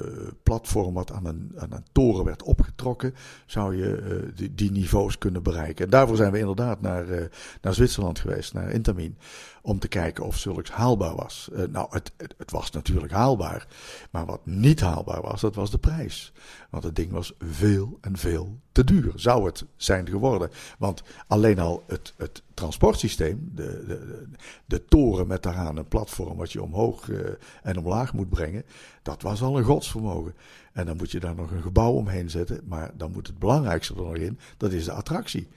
platform 0.43 0.95
wat 0.95 1.13
aan 1.13 1.27
een, 1.27 1.53
aan 1.57 1.73
een 1.73 1.85
toren 1.93 2.25
werd 2.25 2.43
opgetrokken, 2.43 3.15
zou 3.47 3.77
je 3.77 4.33
die, 4.35 4.55
die, 4.55 4.71
niveaus 4.71 5.19
kunnen 5.19 5.43
bereiken. 5.43 5.85
En 5.85 5.91
daarvoor 5.91 6.17
zijn 6.17 6.33
we 6.33 6.39
inderdaad 6.39 6.81
naar, 6.81 7.07
naar 7.61 7.75
Zwitserland 7.75 8.19
geweest, 8.19 8.55
naar 8.55 8.71
Intamin, 8.71 9.17
om 9.67 9.79
te 9.79 9.89
kijken 9.89 10.25
of 10.25 10.39
zulks 10.39 10.71
haalbaar 10.71 11.15
was. 11.15 11.49
nou, 11.71 11.87
het, 11.91 12.13
het, 12.17 12.35
het, 12.39 12.51
was 12.51 12.71
natuurlijk 12.71 13.13
haalbaar, 13.13 13.67
maar 14.11 14.27
wat 14.27 14.47
niet 14.47 14.81
haalbaar 14.81 15.23
was, 15.23 15.41
dat 15.41 15.55
was 15.55 15.71
de 15.71 15.79
prijs. 15.79 16.33
Want 16.71 16.85
het 16.85 16.97
ding 16.97 17.11
was 17.11 17.33
veel 17.39 17.99
en 18.01 18.17
veel 18.17 18.59
te 18.73 18.85
duur, 18.85 19.13
zou 19.15 19.47
het 19.47 19.65
zijn 19.77 20.09
geworden. 20.09 20.51
Want 20.79 21.03
alleen 21.27 21.59
al 21.59 21.85
het, 21.87 22.15
het 22.17 22.43
transportsysteem, 22.55 23.51
de, 23.55 23.85
de, 23.87 24.25
de, 24.65 24.85
toren 24.85 25.27
met 25.27 25.43
daaraan 25.43 25.77
een 25.77 25.89
platform 25.89 26.37
wat 26.37 26.53
je 26.53 26.63
omhoog 26.63 27.09
uh, 27.09 27.19
en 27.63 27.79
omlaag 27.79 28.13
moet 28.13 28.29
brengen, 28.29 28.65
dat 29.03 29.23
was 29.23 29.43
al 29.43 29.59
een 29.59 29.65
godsvermogen. 29.65 30.35
En 30.73 30.87
dan 30.87 30.97
moet 30.97 31.11
je 31.11 31.21
daar 31.21 31.35
nog 31.35 31.51
een 31.51 31.63
gebouw 31.63 31.93
omheen 31.93 32.31
zetten, 32.31 32.61
maar 32.65 32.91
dan 32.97 33.13
moet 33.13 33.27
het 33.27 33.39
belangrijkste 33.39 33.95
er 33.95 34.03
nog 34.03 34.17
in, 34.17 34.39
dat 34.57 34.73
is 34.73 34.85
de 34.85 34.93
attractie. 34.93 35.49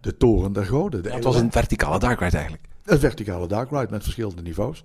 De 0.00 0.16
toren 0.16 0.52
der 0.52 0.66
goden. 0.66 1.02
Dat 1.02 1.24
was 1.24 1.36
een 1.36 1.52
verticale 1.52 1.98
darkride 1.98 2.36
eigenlijk. 2.36 2.66
Een 2.86 2.98
verticale 2.98 3.48
darkride 3.48 3.90
met 3.90 4.02
verschillende 4.02 4.42
niveaus. 4.42 4.84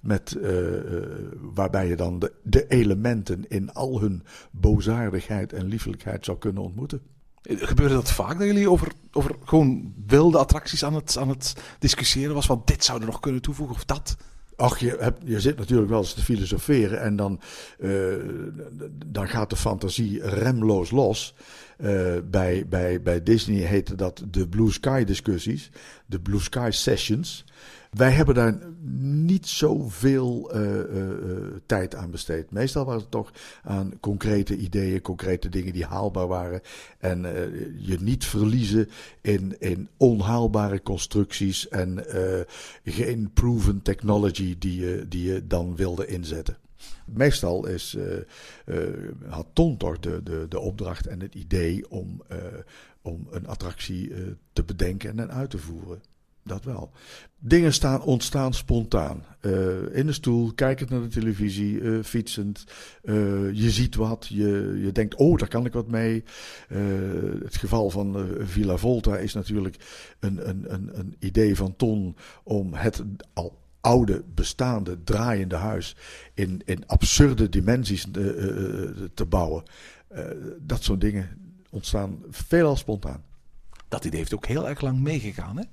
Met, 0.00 0.36
uh, 0.38 0.50
uh, 0.70 1.06
waarbij 1.40 1.88
je 1.88 1.96
dan 1.96 2.18
de, 2.18 2.32
de 2.42 2.66
elementen 2.66 3.48
in 3.48 3.72
al 3.72 4.00
hun 4.00 4.22
bozaardigheid 4.50 5.52
en 5.52 5.66
liefelijkheid 5.66 6.24
zou 6.24 6.38
kunnen 6.38 6.62
ontmoeten. 6.62 7.02
Gebeurde 7.42 7.94
dat 7.94 8.12
vaak 8.12 8.38
dat 8.38 8.46
jullie 8.46 8.70
over, 8.70 8.92
over 9.12 9.36
gewoon 9.44 9.94
wilde 10.06 10.38
attracties 10.38 10.84
aan 10.84 10.94
het, 10.94 11.16
aan 11.18 11.28
het 11.28 11.54
discussiëren 11.78 12.34
was? 12.34 12.46
Van 12.46 12.62
dit 12.64 12.84
zouden 12.84 13.06
we 13.06 13.12
nog 13.12 13.22
kunnen 13.22 13.42
toevoegen 13.42 13.76
of 13.76 13.84
dat? 13.84 14.16
Ach, 14.56 14.78
je, 14.78 14.96
hebt, 14.98 15.20
je 15.24 15.40
zit 15.40 15.58
natuurlijk 15.58 15.90
wel 15.90 15.98
eens 15.98 16.14
te 16.14 16.22
filosoferen 16.22 17.00
en 17.00 17.16
dan, 17.16 17.40
uh, 17.78 18.14
dan 19.06 19.28
gaat 19.28 19.50
de 19.50 19.56
fantasie 19.56 20.28
remloos 20.28 20.90
los. 20.90 21.34
Uh, 21.78 22.12
bij, 22.30 22.66
bij, 22.68 23.02
bij 23.02 23.22
Disney 23.22 23.60
heette 23.60 23.94
dat 23.94 24.22
de 24.30 24.48
Blue 24.48 24.72
Sky 24.72 25.04
discussies, 25.04 25.70
de 26.06 26.20
Blue 26.20 26.40
Sky 26.40 26.68
sessions. 26.72 27.44
Wij 27.96 28.10
hebben 28.10 28.34
daar 28.34 28.58
niet 28.98 29.46
zoveel 29.46 30.56
uh, 30.56 30.80
tijd 31.66 31.94
aan 31.94 32.10
besteed. 32.10 32.50
Meestal 32.50 32.84
was 32.84 33.02
het 33.02 33.10
toch 33.10 33.32
aan 33.62 33.92
concrete 34.00 34.56
ideeën, 34.56 35.00
concrete 35.00 35.48
dingen 35.48 35.72
die 35.72 35.84
haalbaar 35.84 36.26
waren. 36.26 36.60
En 36.98 37.20
je 37.78 37.96
niet 38.00 38.24
verliezen 38.24 38.88
in, 39.20 39.56
in 39.58 39.88
onhaalbare 39.96 40.82
constructies 40.82 41.68
en 41.68 42.04
geen 42.84 43.30
proven 43.32 43.82
technology 43.82 44.58
die 44.58 44.80
je, 44.80 45.06
die 45.08 45.32
je 45.32 45.46
dan 45.46 45.76
wilde 45.76 46.06
inzetten. 46.06 46.56
Meestal 47.06 47.66
is, 47.66 47.96
had 49.28 49.46
Ton 49.52 49.76
toch 49.76 49.98
de, 49.98 50.22
de, 50.22 50.46
de 50.48 50.60
opdracht 50.60 51.06
en 51.06 51.20
het 51.20 51.34
idee 51.34 51.90
om, 51.90 52.22
om 53.02 53.26
een 53.30 53.46
attractie 53.46 54.12
te 54.52 54.64
bedenken 54.64 55.18
en 55.18 55.32
uit 55.32 55.50
te 55.50 55.58
voeren. 55.58 56.00
Dat 56.44 56.64
wel. 56.64 56.90
Dingen 57.38 57.72
staan, 57.72 58.02
ontstaan 58.02 58.54
spontaan. 58.54 59.24
Uh, 59.40 59.96
in 59.96 60.06
de 60.06 60.12
stoel, 60.12 60.52
kijkend 60.54 60.90
naar 60.90 61.00
de 61.00 61.08
televisie, 61.08 61.80
uh, 61.80 62.02
fietsend. 62.02 62.64
Uh, 63.02 63.14
je 63.52 63.70
ziet 63.70 63.94
wat, 63.94 64.26
je, 64.28 64.80
je 64.84 64.92
denkt, 64.92 65.14
oh, 65.14 65.38
daar 65.38 65.48
kan 65.48 65.66
ik 65.66 65.72
wat 65.72 65.88
mee. 65.88 66.24
het 67.42 67.56
geval 67.56 67.90
van 67.90 68.26
Villa 68.38 68.76
Volta 68.76 69.16
is 69.16 69.34
natuurlijk 69.34 69.76
een, 70.18 70.48
een, 70.48 70.72
een, 70.72 70.98
een 70.98 71.16
idee 71.18 71.56
van 71.56 71.76
Ton 71.76 72.16
om 72.42 72.74
het 72.74 73.02
al 73.32 73.60
oude, 73.82 74.24
bestaande, 74.34 75.04
draaiende 75.04 75.56
huis 75.56 75.96
in, 76.34 76.62
in 76.64 76.86
absurde 76.86 77.48
dimensies 77.48 78.10
eh, 78.10 78.28
eh, 78.28 78.90
te 79.14 79.24
bouwen. 79.24 79.62
Eh, 80.08 80.24
dat 80.60 80.82
soort 80.82 81.00
dingen 81.00 81.56
ontstaan 81.70 82.18
veelal 82.28 82.76
spontaan. 82.76 83.24
Dat 83.88 84.04
idee 84.04 84.18
heeft 84.18 84.34
ook 84.34 84.46
heel 84.46 84.68
erg 84.68 84.80
lang 84.80 85.00
meegegaan, 85.00 85.56
hè? 85.56 85.64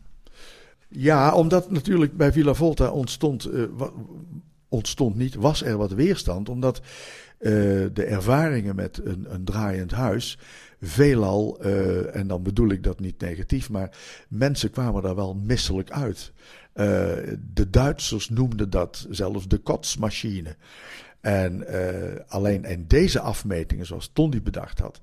Ja, 0.90 1.34
omdat 1.34 1.72
natuurlijk 1.72 2.18
bij 2.18 2.32
Villa 2.32 2.54
Volta 2.54 2.90
ontstond, 2.92 3.46
eh, 3.46 3.64
ontstond 4.70 5.16
niet, 5.16 5.36
was 5.36 5.64
er 5.64 5.78
wat 5.78 5.92
weerstand. 5.92 6.50
Omdat 6.50 6.78
eh, 7.38 7.52
de 7.94 8.06
ervaringen 8.08 8.76
met 8.76 9.02
een, 9.04 9.34
een 9.34 9.44
draaiend 9.44 9.92
huis 9.92 10.38
veelal, 10.82 11.60
eh, 11.60 12.16
en 12.16 12.28
dan 12.28 12.44
bedoel 12.44 12.70
ik 12.70 12.84
dat 12.84 13.00
niet 13.00 13.20
negatief, 13.20 13.70
maar 13.70 13.98
mensen 14.30 14.72
kwamen 14.72 15.02
daar 15.02 15.16
wel 15.16 15.36
misselijk 15.36 15.92
uit. 15.92 16.32
De 17.54 17.70
Duitsers 17.70 18.30
noemden 18.30 18.70
dat 18.70 19.08
zelfs 19.10 19.48
de 19.48 19.58
kotsmachine. 19.58 20.56
En 21.22 21.66
alleen 22.28 22.66
in 22.66 22.86
deze 22.88 23.20
afmetingen, 23.20 23.86
zoals 23.86 24.10
Ton 24.14 24.30
die 24.30 24.42
bedacht 24.42 24.80
had, 24.80 25.00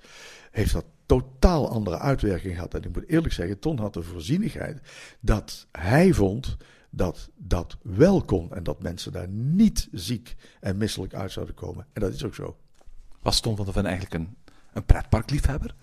heeft 0.50 0.72
dat 0.72 0.84
totaal 1.06 1.70
andere 1.70 1.98
uitwerking 1.98 2.54
gehad. 2.54 2.74
En 2.74 2.82
ik 2.82 2.94
moet 2.94 3.08
eerlijk 3.08 3.34
zeggen, 3.34 3.58
Ton 3.58 3.78
had 3.78 3.94
de 3.94 4.02
voorzienigheid 4.02 4.80
dat 5.20 5.66
hij 5.72 6.12
vond 6.12 6.56
dat 6.90 7.30
dat 7.36 7.76
wel 7.82 8.24
kon. 8.24 8.54
En 8.54 8.62
dat 8.62 8.82
mensen 8.82 9.12
daar 9.12 9.28
niet 9.28 9.88
ziek 9.92 10.36
en 10.60 10.76
misselijk 10.76 11.14
uit 11.14 11.32
zouden 11.32 11.54
komen. 11.54 11.86
En 11.92 12.00
dat 12.00 12.12
is 12.12 12.24
ook 12.24 12.34
zo. 12.34 12.56
Was 13.22 13.40
Tom 13.40 13.56
van 13.56 13.64
der 13.64 13.74
Ven 13.74 13.86
eigenlijk 13.86 14.14
een, 14.14 14.36
een 14.72 14.84
pretparkliefhebber? 14.84 15.74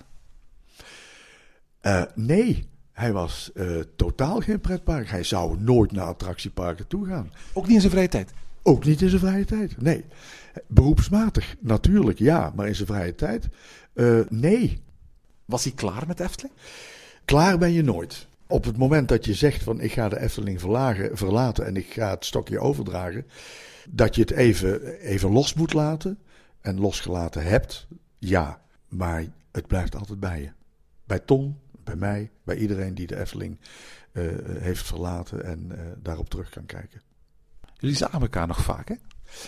Eh, 1.81 2.03
nee, 2.15 2.69
hij 2.91 3.13
was 3.13 3.51
eh, 3.53 3.79
totaal 3.95 4.39
geen 4.39 4.59
pretpark. 4.59 5.09
Hij 5.09 5.23
zou 5.23 5.59
nooit 5.59 5.91
naar 5.91 6.05
attractieparken 6.05 6.87
toe 6.87 7.05
gaan. 7.05 7.31
Ook 7.53 7.65
niet 7.65 7.75
in 7.75 7.79
zijn 7.81 7.91
vrije 7.91 8.07
tijd. 8.07 8.33
Ook 8.63 8.85
niet 8.85 9.01
in 9.01 9.09
zijn 9.09 9.21
vrije 9.21 9.45
tijd. 9.45 9.81
Nee. 9.81 10.05
Beroepsmatig, 10.67 11.55
natuurlijk 11.59 12.19
ja. 12.19 12.51
Maar 12.55 12.67
in 12.67 12.75
zijn 12.75 12.87
vrije 12.87 13.15
tijd, 13.15 13.47
eh, 13.93 14.19
nee. 14.29 14.81
Was 15.45 15.63
hij 15.63 15.73
klaar 15.73 16.07
met 16.07 16.17
de 16.17 16.23
Efteling? 16.23 16.55
Klaar 17.25 17.57
ben 17.57 17.71
je 17.71 17.83
nooit. 17.83 18.27
Op 18.47 18.63
het 18.63 18.77
moment 18.77 19.07
dat 19.07 19.25
je 19.25 19.33
zegt 19.33 19.63
van 19.63 19.81
ik 19.81 19.91
ga 19.91 20.09
de 20.09 20.19
Efteling 20.19 20.59
verlagen, 20.59 21.17
verlaten 21.17 21.65
en 21.65 21.75
ik 21.75 21.93
ga 21.93 22.09
het 22.09 22.25
stokje 22.25 22.59
overdragen, 22.59 23.27
dat 23.89 24.15
je 24.15 24.21
het 24.21 24.31
even, 24.31 24.97
even 24.99 25.31
los 25.31 25.53
moet 25.53 25.73
laten 25.73 26.19
en 26.61 26.79
losgelaten 26.79 27.43
hebt, 27.43 27.87
ja. 28.19 28.61
Maar 28.87 29.25
het 29.51 29.67
blijft 29.67 29.95
altijd 29.95 30.19
bij 30.19 30.41
je. 30.41 30.51
Bij 31.05 31.19
Ton, 31.19 31.59
bij 31.83 31.95
mij, 31.95 32.31
bij 32.43 32.55
iedereen 32.55 32.95
die 32.95 33.07
de 33.07 33.19
Efteling 33.19 33.59
eh, 34.11 34.23
heeft 34.45 34.85
verlaten 34.85 35.45
en 35.45 35.71
eh, 35.71 35.85
daarop 35.97 36.29
terug 36.29 36.49
kan 36.49 36.65
kijken. 36.65 37.01
Jullie 37.77 37.95
zagen 37.95 38.21
elkaar 38.21 38.47
nog 38.47 38.63
vaak, 38.63 38.87
hè? 38.87 38.95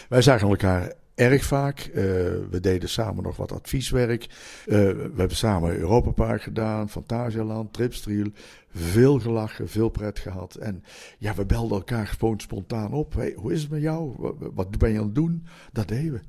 Wij 0.10 0.22
zagen 0.22 0.50
elkaar 0.50 0.94
erg 1.16 1.44
vaak. 1.44 1.80
Eh, 1.80 2.04
we 2.50 2.58
deden 2.62 2.90
samen 2.90 3.24
nog 3.24 3.38
wat 3.38 3.52
advieswerk. 3.52 4.24
Eh, 4.24 4.76
we 4.76 5.14
hebben 5.16 5.38
samen 5.38 5.78
Europa 5.78 6.12
Park 6.12 6.42
gedaan, 6.42 6.90
Fantasialand, 6.90 7.74
Tripstriel. 7.74 8.28
Veel 8.70 9.20
gelachen, 9.20 9.70
veel 9.70 9.90
pret 9.90 10.20
gehad. 10.20 10.56
En 10.56 10.84
ja, 11.18 11.36
we 11.36 11.46
belden 11.46 11.78
elkaar 11.78 12.08
gewoon 12.08 12.40
spontaan 12.40 12.94
op. 12.94 13.14
Hey, 13.14 13.34
hoe 13.38 13.54
is 13.54 13.62
het 13.62 13.72
met 13.72 13.82
jou? 13.82 14.14
Wat, 14.54 14.78
ben 14.78 14.92
je 14.92 14.98
aan 14.98 15.06
het 15.06 15.16
doen? 15.16 15.46
Dat 15.72 15.88
deden 15.88 16.12
we. 16.14 16.20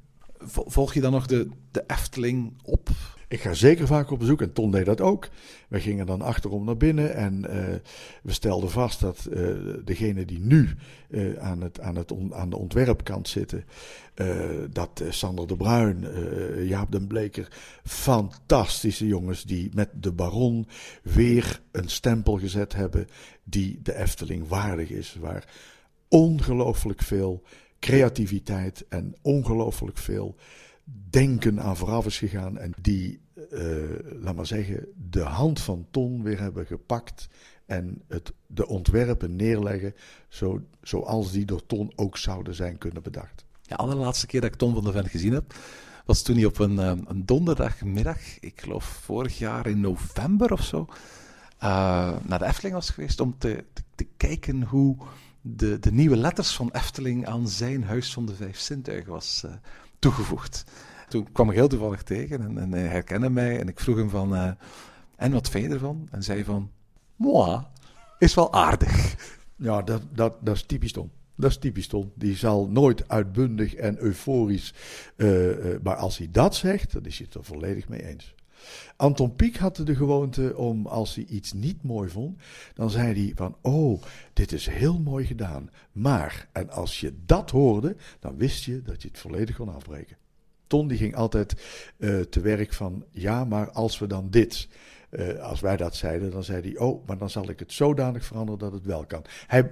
Vo- 0.47 0.65
Volg 0.67 0.95
je 0.95 1.01
dan 1.01 1.13
nog 1.13 1.27
de, 1.27 1.49
de 1.71 1.85
Efteling 1.87 2.53
op? 2.63 2.89
Ik 3.29 3.41
ga 3.41 3.55
zeker 3.55 3.87
vaak 3.87 4.11
op 4.11 4.19
bezoek 4.19 4.43
en 4.43 4.53
Ton 4.53 4.71
deed 4.71 4.85
dat 4.85 5.01
ook. 5.01 5.29
We 5.69 5.81
gingen 5.81 6.07
dan 6.07 6.23
achterom 6.23 6.65
naar 6.65 6.77
binnen 6.77 7.15
en 7.15 7.51
eh, 7.51 7.75
we 8.23 8.33
stelden 8.33 8.71
vast 8.71 9.01
dat 9.01 9.25
eh 9.25 9.49
degene 9.85 10.25
die 10.25 10.39
nu 10.39 10.69
eh, 11.11 11.37
aan, 11.37 11.61
het, 11.61 11.81
aan, 11.81 11.97
het 11.97 12.13
aan 12.31 12.51
de 12.51 12.57
ontwerpkant 12.57 13.29
zitten, 13.29 13.65
dat 14.71 15.03
Sander 15.09 15.47
de 15.47 15.57
Bruin, 15.57 16.07
Jaap 16.67 16.93
den 16.93 17.07
Bleker, 17.07 17.49
fantastische 17.85 19.07
jongens 19.07 19.43
die 19.43 19.71
met 19.75 19.89
de 19.95 20.13
Baron 20.13 20.67
weer 21.03 21.61
een 21.73 21.89
stempel 21.89 22.39
gezet 22.39 22.75
hebben 22.75 23.07
die 23.45 23.81
de 23.83 23.97
Efteling 23.97 24.49
waardig 24.49 24.91
is. 24.91 25.17
Waar 25.21 25.45
ongelooflijk 26.09 27.03
veel 27.03 27.43
creativiteit 27.81 28.85
en 28.89 29.15
ongelooflijk 29.23 29.99
veel 29.99 30.37
denken 31.11 31.61
aan 31.61 31.77
vooraf 31.77 32.07
is 32.07 32.19
gegaan. 32.19 32.59
En 32.59 32.73
die, 32.81 33.21
eh, 33.51 33.61
laat 34.21 34.35
maar 34.35 34.47
zeggen, 34.47 34.87
de 35.11 35.23
hand 35.23 35.61
van 35.61 35.87
Ton 35.91 36.23
weer 36.23 36.41
hebben 36.41 36.67
gepakt. 36.67 37.29
En 37.67 38.03
het, 38.09 38.33
de 38.47 38.67
ontwerpen 38.67 39.37
neerleggen 39.37 39.95
zo, 40.29 40.63
zoals 40.83 41.33
die 41.33 41.45
door 41.45 41.67
Ton 41.67 41.93
ook 41.97 42.17
zouden 42.17 42.55
zijn 42.55 42.79
kunnen 42.79 43.03
bedacht. 43.03 43.45
De 43.63 43.77
allerlaatste 43.77 44.27
keer 44.27 44.41
dat 44.41 44.53
ik 44.53 44.57
Tom 44.57 44.75
van 44.75 44.85
der 44.85 44.93
Ven 44.93 45.09
gezien 45.09 45.33
heb, 45.33 45.55
was 46.05 46.23
toen 46.23 46.37
hij 46.37 46.45
op 46.45 46.59
een, 46.59 46.79
eh, 46.79 46.93
een 47.05 47.27
donderdagmiddag, 47.27 48.41
ik 48.41 48.61
geloof 48.61 48.85
vorig 48.85 49.39
jaar 49.39 49.67
in 49.67 49.81
november 49.81 50.53
of 50.53 50.63
zo, 50.63 50.87
eh, 51.59 52.17
naar 52.23 52.39
de 52.39 52.45
Efteling 52.45 52.75
was 52.75 52.91
geweest 52.91 53.21
om 53.21 53.39
te, 53.39 53.65
te, 53.95 54.07
kijken 54.17 54.63
hoe 54.63 54.97
de, 55.41 55.79
de 55.79 55.93
nieuwe 55.93 56.17
letters 56.17 56.57
van 56.57 56.71
Efteling 56.73 57.27
aan 57.27 57.49
zijn 57.49 57.85
Huis 57.85 58.13
van 58.13 58.27
de 58.27 58.35
Vijf 58.35 58.59
Zintuigen 58.59 59.11
was 59.11 59.43
eh, 59.45 59.53
toegevoegd. 59.99 60.65
Toen 61.09 61.33
kwam 61.33 61.49
ik 61.51 61.57
heel 61.57 61.69
toevallig 61.69 62.03
tegen 62.03 62.41
en, 62.41 62.59
en 62.59 62.73
hij 62.73 62.87
herkende 62.87 63.31
mij 63.31 63.61
en 63.61 63.69
ik 63.69 63.81
vroeg 63.81 63.97
hem 63.97 64.11
van, 64.11 64.35
eh, 64.35 64.51
en 65.17 65.33
wat 65.33 65.49
vind 65.51 65.67
je 65.67 65.73
ervan? 65.73 66.09
En 66.11 66.23
zei 66.23 66.45
van, 66.45 66.71
moi, 67.17 67.61
is 68.19 68.35
wel 68.35 68.53
aardig. 68.53 69.15
Ja, 69.59 69.83
dat, 69.83 70.03
dat, 70.13 70.37
dat 70.41 70.55
is 70.55 70.63
typisch 70.63 70.93
Ton. 70.93 71.11
Dat 71.35 71.51
is 71.51 71.59
typisch 71.59 71.87
Ton. 71.87 72.13
Die 72.15 72.37
zal 72.37 72.69
nooit 72.69 73.09
uitbundig 73.09 73.75
en 73.75 73.99
euforisch. 73.99 74.75
eh, 75.17 75.51
eh, 75.75 75.81
maar 75.83 75.97
als 75.97 76.19
hij 76.19 76.29
dat 76.31 76.55
zegt, 76.55 76.93
dan 76.93 77.05
is 77.05 77.19
hij 77.19 77.27
het 77.27 77.35
er 77.35 77.45
volledig 77.45 77.89
mee 77.89 78.05
eens. 78.07 78.35
Anton 78.97 79.37
Pieck 79.37 79.57
had 79.57 79.77
de 79.77 79.95
gewoonte 79.95 80.57
om, 80.57 80.87
als 80.87 81.15
hij 81.15 81.25
iets 81.25 81.53
niet 81.53 81.83
mooi 81.83 82.09
vond, 82.09 82.41
dan 82.75 82.91
zei 82.91 83.25
hij 83.25 83.33
van, 83.35 83.57
oh, 83.61 84.03
dit 84.33 84.53
is 84.53 84.67
heel 84.67 84.99
mooi 84.99 85.27
gedaan. 85.27 85.71
Maar, 85.93 86.49
en 86.53 86.71
als 86.71 87.01
je 87.01 87.15
dat 87.27 87.51
hoorde, 87.51 87.97
dan 88.21 88.37
wist 88.37 88.65
je 88.65 88.83
dat 88.83 89.03
je 89.03 89.09
het 89.09 89.19
volledig 89.19 89.57
kon 89.57 89.75
afbreken. 89.75 90.17
Ton 90.67 90.89
die 90.89 90.99
ging 90.99 91.17
altijd 91.17 91.63
eh, 91.97 92.21
te 92.21 92.41
werk 92.41 92.73
van, 92.73 93.05
ja, 93.11 93.45
maar 93.45 93.71
als 93.71 93.99
we 93.99 94.07
dan 94.07 94.31
dit, 94.31 94.69
eh, 95.11 95.39
als 95.39 95.61
wij 95.61 95.77
dat 95.77 95.97
zeiden, 95.97 96.31
dan 96.31 96.45
zei 96.45 96.63
hij, 96.63 96.79
oh, 96.79 97.07
maar 97.07 97.19
dan 97.19 97.31
zal 97.31 97.51
ik 97.51 97.59
het 97.59 97.73
zodanig 97.73 98.25
veranderen 98.25 98.59
dat 98.59 98.73
het 98.73 98.85
wel 98.85 99.07
kan. 99.07 99.25
Hij 99.47 99.71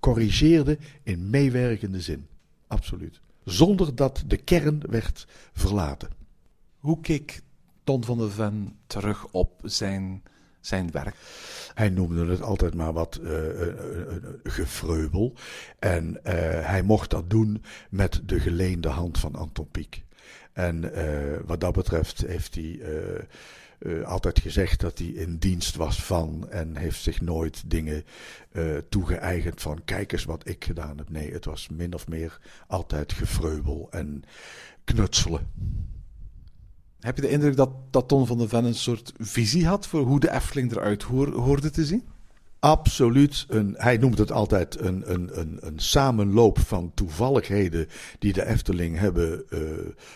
corrigeerde 0.00 0.78
in 1.02 1.30
meewerkende 1.30 2.00
zin, 2.00 2.26
absoluut. 2.66 3.20
Zonder 3.44 3.94
dat 3.94 4.24
de 4.26 4.36
kern 4.36 4.82
werd 4.90 5.26
verlaten. 5.52 6.08
Hoe 6.78 7.00
keek 7.00 7.42
Ton 7.86 8.04
van 8.04 8.18
der 8.18 8.30
Ven 8.30 8.76
terug 8.86 9.26
op 9.30 9.60
zijn, 9.62 10.22
zijn 10.60 10.90
werk? 10.90 11.14
Hij 11.74 11.88
noemde 11.88 12.26
het 12.26 12.42
altijd 12.42 12.74
maar 12.74 12.92
wat 12.92 13.16
eh, 13.16 13.68
eh, 13.68 13.76
gevreubel. 14.44 15.32
En 15.78 16.18
hij 16.62 16.82
mocht 16.82 17.10
dat 17.10 17.30
doen 17.30 17.62
met 17.90 18.20
de 18.24 18.40
geleende 18.40 18.88
hand 18.88 19.18
van 19.18 19.34
Anton 19.34 19.68
Pieck. 19.70 20.02
En 20.52 20.92
wat 21.46 21.60
dat 21.60 21.72
betreft 21.72 22.26
heeft 22.26 22.54
hij 22.54 22.80
altijd 24.04 24.40
gezegd 24.40 24.80
dat 24.80 24.98
hij 24.98 25.06
in 25.06 25.36
dienst 25.36 25.76
was 25.76 26.02
van 26.02 26.50
en 26.50 26.76
heeft 26.76 27.02
zich 27.02 27.20
nooit 27.20 27.70
dingen 27.70 28.04
eh 28.52 28.76
toegeëigend 28.88 29.62
van 29.62 29.84
kijk 29.84 30.12
eens 30.12 30.24
wat 30.24 30.48
ik 30.48 30.64
gedaan 30.64 30.98
heb. 30.98 31.10
Nee, 31.10 31.32
het 31.32 31.44
was 31.44 31.68
min 31.68 31.94
of 31.94 32.08
meer 32.08 32.38
altijd 32.66 33.12
gevreubel 33.12 33.88
en 33.90 34.22
knutselen. 34.84 35.46
Heb 37.06 37.16
je 37.16 37.22
de 37.22 37.30
indruk 37.30 37.56
dat, 37.56 37.70
dat 37.90 38.08
Ton 38.08 38.26
van 38.26 38.38
der 38.38 38.48
Ven 38.48 38.64
een 38.64 38.74
soort 38.74 39.12
visie 39.18 39.66
had 39.66 39.86
voor 39.86 40.00
hoe 40.00 40.20
de 40.20 40.30
Efteling 40.30 40.70
eruit 40.70 41.02
hoor- 41.02 41.32
hoorde 41.32 41.70
te 41.70 41.84
zien? 41.84 42.04
Absoluut. 42.58 43.46
Hij 43.72 43.96
noemt 43.96 44.18
het 44.18 44.32
altijd 44.32 44.80
een, 44.80 45.12
een, 45.12 45.40
een, 45.40 45.58
een 45.60 45.78
samenloop 45.78 46.58
van 46.58 46.92
toevalligheden 46.94 47.86
die 48.18 48.32
de 48.32 48.46
Efteling 48.46 48.98
hebben 48.98 49.50
eh, 49.50 49.60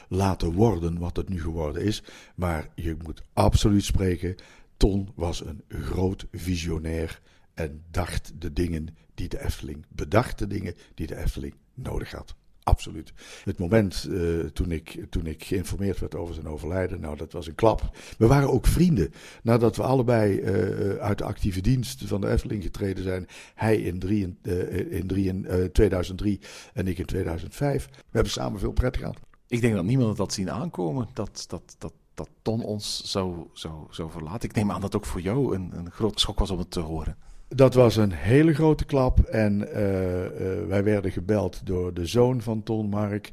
laten 0.08 0.52
worden 0.52 0.98
wat 0.98 1.16
het 1.16 1.28
nu 1.28 1.40
geworden 1.40 1.82
is. 1.82 2.02
Maar 2.34 2.68
je 2.74 2.96
moet 3.04 3.22
absoluut 3.32 3.84
spreken. 3.84 4.34
Ton 4.76 5.08
was 5.14 5.44
een 5.44 5.62
groot 5.68 6.26
visionair 6.32 7.20
en 7.54 7.82
dacht 7.90 8.32
de 8.38 8.52
dingen 8.52 8.88
die 9.14 9.28
de 9.28 9.44
Efteling, 9.44 9.84
bedacht 9.88 10.38
de 10.38 10.46
dingen 10.46 10.74
die 10.94 11.06
de 11.06 11.16
Efteling 11.16 11.54
nodig 11.74 12.12
had. 12.12 12.34
Absoluut. 12.62 13.12
Het 13.44 13.58
moment 13.58 14.08
eh, 14.10 14.38
toen, 14.38 14.72
ik, 14.72 15.06
toen 15.10 15.26
ik 15.26 15.44
geïnformeerd 15.44 15.98
werd 15.98 16.14
over 16.14 16.34
zijn 16.34 16.48
overlijden, 16.48 17.00
nou 17.00 17.16
dat 17.16 17.32
was 17.32 17.46
een 17.46 17.54
klap. 17.54 17.96
We 18.18 18.26
waren 18.26 18.52
ook 18.52 18.66
vrienden. 18.66 19.12
Nadat 19.42 19.76
we 19.76 19.82
allebei 19.82 20.40
eh, 20.40 20.96
uit 20.96 21.18
de 21.18 21.24
actieve 21.24 21.60
dienst 21.60 22.02
van 22.04 22.20
de 22.20 22.28
Efteling 22.28 22.62
getreden 22.62 23.02
zijn. 23.04 23.26
Hij 23.54 23.76
in, 23.76 23.98
drie, 23.98 24.38
eh, 24.42 24.92
in 24.92 25.06
drie, 25.06 25.46
eh, 25.46 25.64
2003 25.64 26.40
en 26.72 26.86
ik 26.86 26.98
in 26.98 27.04
2005. 27.04 27.88
We 27.90 28.02
hebben 28.10 28.32
samen 28.32 28.60
veel 28.60 28.72
pret 28.72 28.96
gehad. 28.96 29.20
Ik 29.46 29.60
denk 29.60 29.74
dat 29.74 29.84
niemand 29.84 30.08
het 30.08 30.18
had 30.18 30.32
zien 30.32 30.50
aankomen 30.50 31.08
dat, 31.14 31.44
dat, 31.48 31.74
dat, 31.78 31.92
dat 32.14 32.28
Ton 32.42 32.62
ons 32.62 33.02
zou, 33.04 33.46
zou, 33.90 34.10
verlaten. 34.10 34.48
Ik 34.48 34.54
neem 34.54 34.70
aan 34.70 34.80
dat 34.80 34.96
ook 34.96 35.06
voor 35.06 35.20
jou 35.20 35.54
een, 35.54 35.70
een 35.74 35.90
grote 35.90 36.18
schok 36.18 36.38
was 36.38 36.50
om 36.50 36.58
het 36.58 36.70
te 36.70 36.80
horen. 36.80 37.16
Dat 37.54 37.74
was 37.74 37.96
een 37.96 38.12
hele 38.12 38.54
grote 38.54 38.84
klap. 38.84 39.20
En 39.20 39.72
eh, 39.72 40.24
eh, 40.26 40.66
wij 40.68 40.84
werden 40.84 41.10
gebeld 41.10 41.60
door 41.66 41.94
de 41.94 42.06
zoon 42.06 42.40
van 42.40 42.62
Ton 42.62 42.88
Mark. 42.88 43.32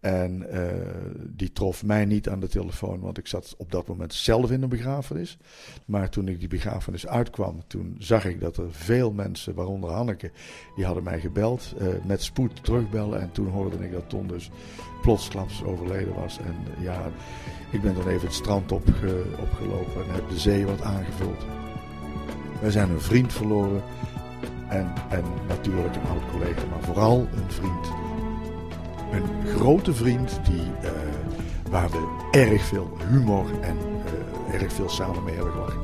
En 0.00 0.50
eh, 0.50 0.74
die 1.26 1.52
trof 1.52 1.84
mij 1.84 2.04
niet 2.04 2.28
aan 2.28 2.40
de 2.40 2.48
telefoon, 2.48 3.00
want 3.00 3.18
ik 3.18 3.26
zat 3.26 3.54
op 3.58 3.72
dat 3.72 3.86
moment 3.86 4.14
zelf 4.14 4.50
in 4.50 4.62
een 4.62 4.68
begrafenis. 4.68 5.38
Maar 5.86 6.10
toen 6.10 6.28
ik 6.28 6.38
die 6.38 6.48
begrafenis 6.48 7.06
uitkwam, 7.06 7.62
toen 7.66 7.96
zag 7.98 8.24
ik 8.24 8.40
dat 8.40 8.56
er 8.56 8.72
veel 8.72 9.12
mensen, 9.12 9.54
waaronder 9.54 9.90
Hanneke, 9.90 10.30
die 10.76 10.84
hadden 10.84 11.04
mij 11.04 11.20
gebeld. 11.20 11.74
met 12.06 12.22
spoed 12.22 12.64
terugbellen. 12.64 13.20
En 13.20 13.32
toen 13.32 13.48
hoorde 13.48 13.84
ik 13.84 13.92
dat 13.92 14.08
Ton 14.08 14.26
dus 14.26 14.50
plotsklaps 15.02 15.64
overleden 15.64 16.14
was. 16.14 16.38
En 16.38 16.82
ja, 16.82 17.10
ik 17.70 17.82
ben 17.82 17.94
dan 17.94 18.08
even 18.08 18.26
het 18.26 18.36
strand 18.36 18.72
opge, 18.72 19.24
opgelopen 19.40 20.04
en 20.04 20.14
heb 20.14 20.28
de 20.28 20.38
zee 20.38 20.66
wat 20.66 20.82
aangevuld. 20.82 21.44
Wij 22.60 22.70
zijn 22.70 22.90
een 22.90 23.00
vriend 23.00 23.32
verloren. 23.32 23.82
En, 24.68 24.92
en 25.08 25.24
natuurlijk 25.48 25.94
een 25.94 26.08
oud 26.10 26.22
collega, 26.32 26.60
maar 26.70 26.82
vooral 26.82 27.18
een 27.18 27.52
vriend. 27.52 27.86
Een 29.12 29.46
grote 29.56 29.94
vriend 29.94 30.40
die, 30.44 30.62
uh, 30.82 30.90
waar 31.70 31.90
we 31.90 32.26
erg 32.30 32.62
veel 32.62 32.96
humor 33.08 33.46
en 33.60 33.76
uh, 34.48 34.54
erg 34.60 34.72
veel 34.72 34.88
samen 34.88 35.24
mee 35.24 35.34
hebben 35.34 35.52
gelachen. 35.52 35.80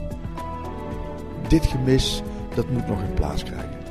Dit 1.48 1.66
gemis, 1.66 2.22
dat 2.54 2.70
moet 2.70 2.86
nog 2.86 2.98
een 2.98 3.14
plaats 3.14 3.42
krijgen. 3.42 3.82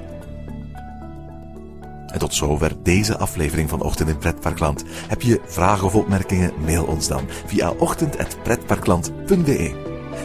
En 2.08 2.20
tot 2.20 2.34
zover 2.34 2.72
deze 2.84 3.18
aflevering 3.18 3.70
van 3.70 3.82
Ochtend 3.82 4.10
in 4.10 4.18
Pretparkland. 4.18 4.84
Heb 5.08 5.22
je 5.22 5.42
vragen 5.46 5.86
of 5.86 5.96
opmerkingen? 5.96 6.52
Mail 6.66 6.86
ons 6.86 7.08
dan 7.08 7.24
via 7.46 7.72
ochtend.pretparkland.be. 7.72 9.93